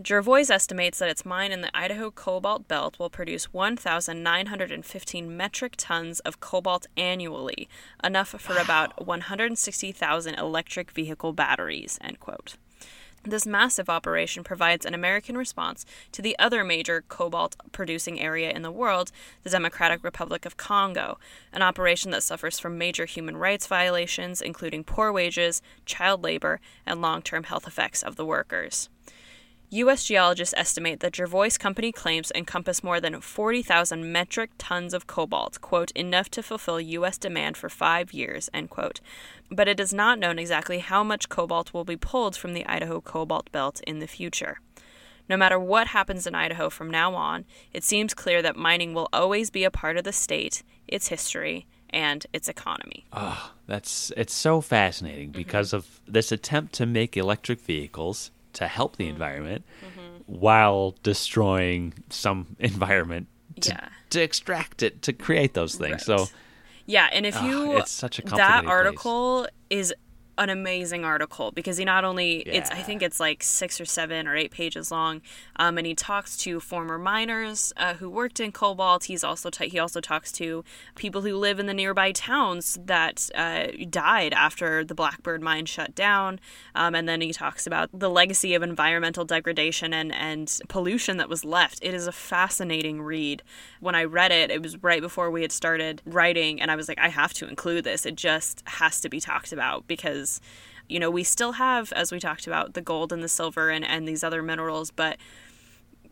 estimates 0.49 1.01
that 1.01 1.11
its 1.11 1.27
mine 1.27 1.53
in 1.53 1.61
the 1.61 1.77
Idaho 1.77 2.11
Cobalt 2.11 2.67
Belt 2.67 2.99
will 2.99 3.11
produce 3.11 3.53
1,915 3.53 5.37
metric 5.37 5.75
tons 5.77 6.21
of 6.21 6.41
cobalt 6.41 6.87
annually, 6.97 7.69
enough 8.03 8.29
for 8.29 8.57
about 8.57 9.07
160,000 9.07 10.35
electric 10.35 10.93
vehicle 10.93 11.35
batteries, 11.35 11.99
end 12.01 12.21
quote. 12.21 12.57
This 13.25 13.47
massive 13.47 13.91
operation 13.91 14.45
provides 14.45 14.87
an 14.87 14.95
American 14.95 15.37
response 15.37 15.85
to 16.13 16.23
the 16.23 16.39
other 16.39 16.65
major 16.65 17.05
cobalt 17.09 17.57
producing 17.73 18.21
area 18.21 18.51
in 18.51 18.63
the 18.63 18.71
world, 18.71 19.11
the 19.43 19.51
Democratic 19.51 20.05
Republic 20.05 20.47
of 20.47 20.57
Congo, 20.57 21.19
an 21.53 21.63
operation 21.63 22.11
that 22.13 22.23
suffers 22.23 22.59
from 22.59 22.79
major 22.79 23.07
human 23.07 23.37
rights 23.37 23.67
violations, 23.67 24.41
including 24.41 24.85
poor 24.85 25.13
wages, 25.13 25.61
child 25.85 26.23
labor, 26.23 26.61
and 26.87 27.03
long 27.03 27.21
term 27.21 27.45
health 27.45 27.67
effects 27.67 28.03
of 28.03 28.17
the 28.17 28.25
workers. 28.25 28.89
U.S. 29.71 30.05
geologists 30.05 30.55
estimate 30.57 31.01
that 31.01 31.13
Jervois 31.13 31.59
Company 31.59 31.93
claims 31.93 32.33
encompass 32.35 32.83
more 32.83 33.03
than 33.03 33.21
40,000 33.21 34.11
metric 34.11 34.53
tons 34.57 34.95
of 34.95 35.07
cobalt, 35.07 35.61
quote, 35.61 35.91
enough 35.91 36.31
to 36.31 36.43
fulfill 36.43 36.81
U.S. 36.81 37.19
demand 37.19 37.59
for 37.59 37.69
five 37.69 38.15
years, 38.15 38.49
end 38.55 38.71
quote. 38.71 39.03
But 39.51 39.69
it 39.69 39.81
is 39.81 39.95
not 39.95 40.19
known 40.19 40.39
exactly 40.39 40.79
how 40.79 41.03
much 41.03 41.29
cobalt 41.29 41.73
will 41.73 41.85
be 41.85 41.97
pulled 41.97 42.37
from 42.37 42.53
the 42.53 42.67
Idaho 42.67 43.01
Cobalt 43.01 43.51
Belt 43.51 43.81
in 43.87 43.99
the 43.99 44.07
future. 44.07 44.59
No 45.29 45.37
matter 45.37 45.59
what 45.59 45.89
happens 45.89 46.27
in 46.27 46.35
Idaho 46.35 46.71
from 46.71 46.91
now 46.91 47.15
on, 47.15 47.45
it 47.73 47.85
seems 47.85 48.15
clear 48.15 48.41
that 48.43 48.57
mining 48.57 48.95
will 48.95 49.09
always 49.13 49.51
be 49.51 49.65
a 49.65 49.71
part 49.71 49.97
of 49.97 50.05
the 50.05 50.13
state, 50.13 50.63
its 50.87 51.09
history, 51.09 51.67
and 51.91 52.27
its 52.33 52.49
economy. 52.49 53.07
Oh, 53.13 53.53
that's 53.67 54.13
it's 54.17 54.35
so 54.35 54.61
fascinating 54.61 55.29
mm-hmm. 55.29 55.39
because 55.39 55.73
of 55.73 56.01
this 56.07 56.33
attempt 56.33 56.75
to 56.75 56.87
make 56.87 57.17
electric 57.17 57.61
vehicles 57.61 58.31
to 58.55 58.67
help 58.67 58.97
the 58.97 59.05
mm-hmm. 59.05 59.15
environment 59.15 59.65
mm-hmm. 59.81 60.23
while 60.27 60.95
destroying 61.03 61.95
some 62.11 62.57
environment 62.59 63.29
to, 63.61 63.71
Yeah. 63.71 63.89
to 64.11 64.23
extract 64.23 64.83
it 64.83 65.03
to 65.03 65.13
create 65.13 65.55
those 65.55 65.75
things. 65.77 66.05
So 66.05 66.17
Right. 66.17 66.33
Yeah, 66.89 67.09
and 67.13 67.27
if 67.27 67.41
you 67.43 67.77
it's 67.77 67.91
such 67.91 68.19
a 68.19 68.23
that 68.23 68.29
complicated 68.31 68.65
place. 68.65 68.71
article 68.73 69.47
is 69.69 69.95
an 70.39 70.51
amazing 70.51 71.05
article 71.05 71.51
because 71.51 71.77
he 71.77 71.85
not 71.85 72.05
only 72.05 72.39
it's 72.39 72.71
I 72.71 72.83
think 72.83 73.03
it's 73.03 73.19
like 73.19 73.43
six 73.43 73.81
or 73.81 73.85
seven 73.85 74.29
or 74.29 74.37
eight 74.37 74.53
pages 74.53 74.91
long, 74.91 75.21
um, 75.57 75.77
and 75.77 75.87
he 75.87 75.95
talks 75.95 76.37
to 76.39 76.61
former 76.61 76.97
miners 76.97 77.73
uh, 77.77 77.95
who 77.95 78.09
worked 78.09 78.39
in 78.39 78.53
cobalt. 78.53 79.05
He's 79.05 79.25
also 79.25 79.51
ta- 79.51 79.65
he 79.65 79.79
also 79.79 80.01
talks 80.01 80.31
to 80.33 80.65
people 80.95 81.23
who 81.23 81.37
live 81.37 81.59
in 81.59 81.67
the 81.67 81.75
nearby 81.75 82.13
towns 82.13 82.79
that 82.85 83.29
uh, 83.35 83.67
died 83.91 84.33
after 84.33 84.85
the 84.85 84.95
Blackbird 84.95 85.43
mine 85.43 85.67
shut 85.67 85.95
down, 85.95 86.39
um, 86.75 86.95
and 86.95 87.09
then 87.09 87.21
he 87.21 87.33
talks 87.33 87.67
about 87.67 87.91
the 87.93 88.09
legacy 88.09 88.55
of 88.55 88.63
environmental 88.63 89.25
degradation 89.25 89.93
and 89.93 90.15
and 90.15 90.61
pollution 90.69 91.17
that 91.17 91.29
was 91.29 91.45
left. 91.45 91.81
It 91.83 91.95
is 91.95 92.07
a 92.07 92.13
fascinating 92.13 93.03
read. 93.03 93.43
When 93.81 93.97
I 93.97 94.05
read 94.05 94.31
it, 94.31 94.53
it 94.53 94.63
was 94.63 94.81
right 94.83 95.01
before 95.01 95.31
we 95.33 95.43
had 95.43 95.53
started 95.53 96.01
writing, 96.07 96.61
and 96.61 96.71
I 96.71 96.77
was 96.77 96.89
like, 96.89 97.01
I 97.01 97.09
have 97.09 97.33
to 97.35 97.49
include 97.49 97.83
this. 97.83 98.07
It 98.07 98.15
just 98.15 98.63
has 98.67 99.01
to 99.01 99.09
be 99.09 99.21
talked 99.21 99.53
about 99.53 99.89
because 99.89 100.28
you 100.89 100.99
know, 100.99 101.11
we 101.11 101.23
still 101.23 101.53
have, 101.53 101.93
as 101.93 102.11
we 102.11 102.19
talked 102.19 102.47
about, 102.47 102.75
the 102.75 102.81
gold 102.81 103.13
and 103.13 103.23
the 103.23 103.29
silver 103.29 103.71
and, 103.71 103.85
and 103.85 104.09
these 104.09 104.25
other 104.25 104.43
minerals, 104.43 104.91
but 104.91 105.19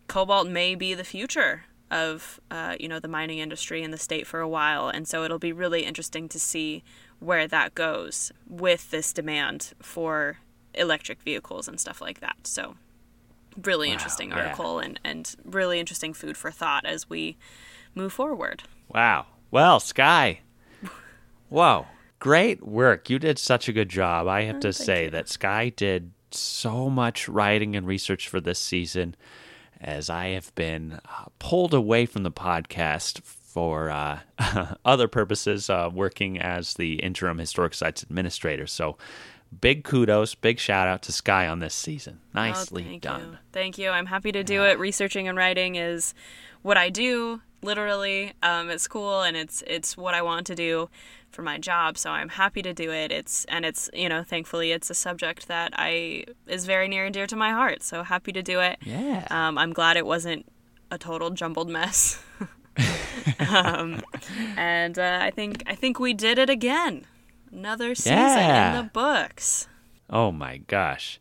cobalt 0.07 0.49
may 0.49 0.75
be 0.75 0.95
the 0.95 1.05
future 1.05 1.65
of, 1.91 2.41
uh, 2.51 2.77
you 2.79 2.89
know, 2.89 2.99
the 2.99 3.09
mining 3.09 3.39
industry 3.39 3.83
in 3.83 3.91
the 3.91 3.99
state 3.99 4.27
for 4.27 4.41
a 4.41 4.49
while. 4.49 4.89
And 4.89 5.07
so 5.09 5.25
it'll 5.25 5.39
be 5.39 5.53
really 5.53 5.85
interesting 5.85 6.29
to 6.29 6.39
see 6.39 6.83
where 7.21 7.47
that 7.49 7.75
goes 7.75 8.33
with 8.47 8.91
this 8.91 9.13
demand 9.13 9.73
for 9.81 10.39
electric 10.75 11.23
vehicles 11.23 11.69
and 11.69 11.81
stuff 11.81 12.01
like 12.01 12.21
that. 12.21 12.47
So 12.47 12.77
really 13.63 13.91
interesting 13.91 14.31
yeah. 14.31 14.37
article 14.37 14.79
and, 14.79 15.01
and 15.03 15.35
really 15.45 15.81
interesting 15.81 16.13
food 16.13 16.37
for 16.37 16.51
thought 16.51 16.85
as 16.85 17.09
we 17.09 17.37
move 17.95 18.13
forward. 18.13 18.65
wow. 18.89 19.27
Well, 19.51 19.81
Sky. 19.81 20.41
Whoa. 21.49 21.87
Great 22.19 22.67
work. 22.67 23.11
You 23.11 23.19
did 23.19 23.39
such 23.39 23.69
a 23.69 23.73
good 23.73 23.89
job. 23.89 24.27
I 24.27 24.43
have 24.43 24.61
to 24.61 24.73
say 24.73 25.05
you. 25.05 25.11
that 25.11 25.29
Sky 25.29 25.69
did 25.69 26.13
so 26.31 26.89
much 26.89 27.29
writing 27.29 27.77
and 27.77 27.87
research 27.87 28.29
for 28.29 28.41
this 28.41 28.59
season 28.59 29.15
as 29.81 30.09
I 30.09 30.29
have 30.29 30.55
been 30.55 31.01
uh, 31.05 31.27
pulled 31.39 31.75
away 31.75 32.07
from 32.07 32.23
the 32.23 32.31
podcast 32.31 33.23
for 33.23 33.91
uh, 33.91 34.21
other 34.85 35.09
purposes, 35.09 35.71
uh, 35.71 35.91
working 35.93 36.41
as 36.41 36.75
the 36.75 36.95
interim 36.95 37.39
historic 37.39 37.75
sites 37.75 38.03
administrator. 38.03 38.67
So, 38.67 38.97
big 39.61 39.85
kudos, 39.85 40.35
big 40.35 40.59
shout 40.59 40.89
out 40.89 41.03
to 41.03 41.13
Sky 41.13 41.47
on 41.47 41.61
this 41.61 41.75
season. 41.75 42.21
Nicely 42.35 42.83
Oh, 42.83 42.87
thank 42.87 43.03
done. 43.03 43.21
You. 43.21 43.39
Thank 43.53 43.79
you. 43.79 43.91
I'm 43.91 44.07
happy 44.07 44.33
to 44.33 44.43
do 44.43 44.65
it. 44.65 44.79
Researching 44.79 45.29
and 45.29 45.37
writing 45.39 45.77
is 45.77 46.15
what 46.63 46.77
I 46.77 46.91
do 46.91 47.41
literally 47.63 48.33
um, 48.43 48.71
at 48.71 48.81
school, 48.81 49.23
and 49.23 49.37
it's 49.37 49.63
it's 49.67 49.97
what 49.97 50.15
I 50.15 50.23
want 50.23 50.47
to 50.49 50.55
do 50.55 50.89
for 51.31 51.43
my 51.43 51.59
job. 51.59 51.99
So 51.99 52.11
I'm 52.11 52.29
happy 52.31 52.63
to 52.63 52.73
do 52.73 52.91
it. 52.93 53.13
It's 53.13 53.45
and 53.47 53.65
it's 53.65 53.91
you 53.93 54.09
know 54.09 54.23
thankfully 54.23 54.73
it's 54.73 54.91
a 54.91 54.95
subject 54.95 55.49
that 55.49 55.73
I 55.77 56.25
is 56.47 56.67
very 56.67 56.89
near 56.89 57.05
and 57.07 57.15
dear 57.15 57.27
to 57.27 57.37
my 57.37 57.51
heart. 57.51 57.83
So 57.83 58.03
happy 58.03 58.33
to 58.33 58.43
do 58.43 58.61
it. 58.61 58.79
Yeah. 58.83 59.27
Um, 59.31 59.59
I'm 59.59 59.73
glad 59.73 59.97
it 59.97 60.07
wasn't 60.07 60.47
a 60.91 60.99
total 60.99 61.31
jumbled 61.31 61.69
mess. 61.69 62.23
um, 63.49 64.03
and 64.57 64.99
uh, 64.99 65.19
I 65.23 65.31
think 65.31 65.63
I 65.67 65.75
think 65.75 65.99
we 65.99 66.15
did 66.15 66.39
it 66.39 66.51
again. 66.51 67.05
Another 67.53 67.95
season 67.95 68.19
Yeah. 68.19 68.79
in 68.79 68.85
the 68.87 68.91
books. 68.93 69.69
Oh 70.11 70.31
my 70.33 70.59
gosh. 70.59 71.21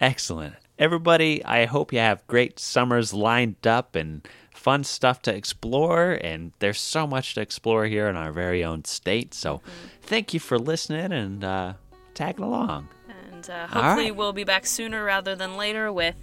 Excellent. 0.00 0.54
Everybody, 0.78 1.44
I 1.44 1.66
hope 1.66 1.92
you 1.92 1.98
have 1.98 2.26
great 2.26 2.58
summers 2.58 3.12
lined 3.12 3.66
up 3.66 3.94
and 3.96 4.26
fun 4.58 4.84
stuff 4.84 5.22
to 5.22 5.34
explore. 5.34 6.18
And 6.22 6.52
there's 6.58 6.80
so 6.80 7.06
much 7.06 7.34
to 7.34 7.40
explore 7.40 7.86
here 7.86 8.08
in 8.08 8.16
our 8.16 8.32
very 8.32 8.64
own 8.64 8.84
state. 8.84 9.32
So 9.34 9.62
thank 10.02 10.34
you 10.34 10.40
for 10.40 10.58
listening 10.58 11.12
and 11.12 11.44
uh, 11.44 11.74
tagging 12.14 12.44
along. 12.44 12.88
And 13.30 13.48
uh, 13.48 13.66
hopefully 13.68 14.10
right. 14.10 14.16
we'll 14.16 14.32
be 14.32 14.44
back 14.44 14.66
sooner 14.66 15.04
rather 15.04 15.36
than 15.36 15.56
later 15.56 15.92
with 15.92 16.16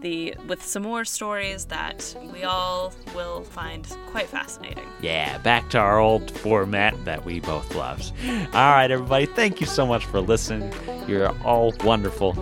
the 0.00 0.34
with 0.48 0.60
some 0.60 0.82
more 0.82 1.04
stories 1.04 1.66
that 1.66 2.16
we 2.32 2.42
all 2.42 2.92
will 3.14 3.42
find 3.42 3.86
quite 4.06 4.26
fascinating. 4.26 4.84
Yeah, 5.00 5.38
back 5.38 5.70
to 5.70 5.78
our 5.78 6.00
old 6.00 6.30
format 6.30 6.94
that 7.04 7.24
we 7.24 7.38
both 7.38 7.74
love. 7.76 8.10
All 8.26 8.72
right, 8.72 8.90
everybody, 8.90 9.26
thank 9.26 9.60
you 9.60 9.66
so 9.66 9.86
much 9.86 10.04
for 10.04 10.20
listening. 10.20 10.72
You're 11.06 11.32
all 11.44 11.72
wonderful. 11.84 12.36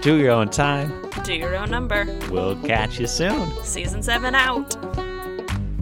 Do 0.00 0.16
your 0.16 0.30
own 0.30 0.48
time. 0.48 1.10
Do 1.24 1.34
your 1.34 1.56
own 1.56 1.70
number. 1.70 2.06
We'll 2.30 2.56
catch 2.62 3.00
you 3.00 3.06
soon. 3.08 3.50
Season 3.64 4.02
7 4.02 4.34
out. 4.34 4.76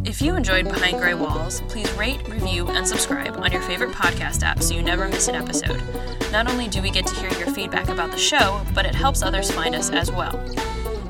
If 0.07 0.22
you 0.22 0.35
enjoyed 0.37 0.64
Behind 0.64 0.98
Grey 0.98 1.14
Walls, 1.14 1.61
please 1.68 1.90
rate, 1.92 2.26
review, 2.29 2.66
and 2.68 2.87
subscribe 2.87 3.37
on 3.37 3.52
your 3.52 3.61
favorite 3.62 3.90
podcast 3.90 4.42
app 4.42 4.62
so 4.62 4.74
you 4.74 4.83
never 4.83 5.07
miss 5.09 5.29
an 5.29 5.35
episode. 5.35 5.83
Not 6.33 6.48
only 6.48 6.66
do 6.68 6.81
we 6.81 6.90
get 6.90 7.07
to 7.07 7.14
hear 7.16 7.31
your 7.38 7.55
feedback 7.55 7.88
about 7.88 8.11
the 8.11 8.16
show, 8.18 8.64
but 8.74 8.87
it 8.87 8.94
helps 8.94 9.22
others 9.22 9.50
find 9.50 9.74
us 9.74 9.90
as 9.90 10.11
well. 10.11 10.40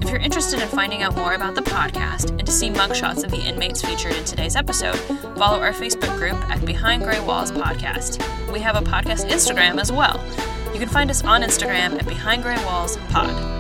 If 0.01 0.11
you're 0.11 0.21
interested 0.21 0.61
in 0.61 0.69
finding 0.69 1.03
out 1.03 1.15
more 1.15 1.35
about 1.35 1.55
the 1.55 1.63
podcast 1.63 2.31
and 2.31 2.47
to 2.47 2.53
see 2.53 2.71
mugshots 2.71 3.23
of 3.23 3.31
the 3.31 3.41
inmates 3.41 3.83
featured 3.83 4.15
in 4.15 4.25
today's 4.25 4.57
episode, 4.57 4.97
follow 5.37 5.61
our 5.61 5.73
Facebook 5.73 6.17
group 6.17 6.37
at 6.51 6.65
Behind 6.65 7.03
Grey 7.03 7.21
Walls 7.21 7.53
Podcast. 7.53 8.21
We 8.53 8.61
have 8.61 8.77
a 8.77 8.81
podcast 8.81 9.31
Instagram 9.31 9.81
as 9.81 9.93
well. 9.93 10.19
You 10.77 10.81
can 10.81 10.91
find 10.91 11.11
us 11.11 11.25
on 11.25 11.41
Instagram 11.41 11.99
at 11.99 12.07
Behind 12.07 12.43
Grey 12.43 12.63
Walls 12.67 12.99
Pod. 13.09 13.56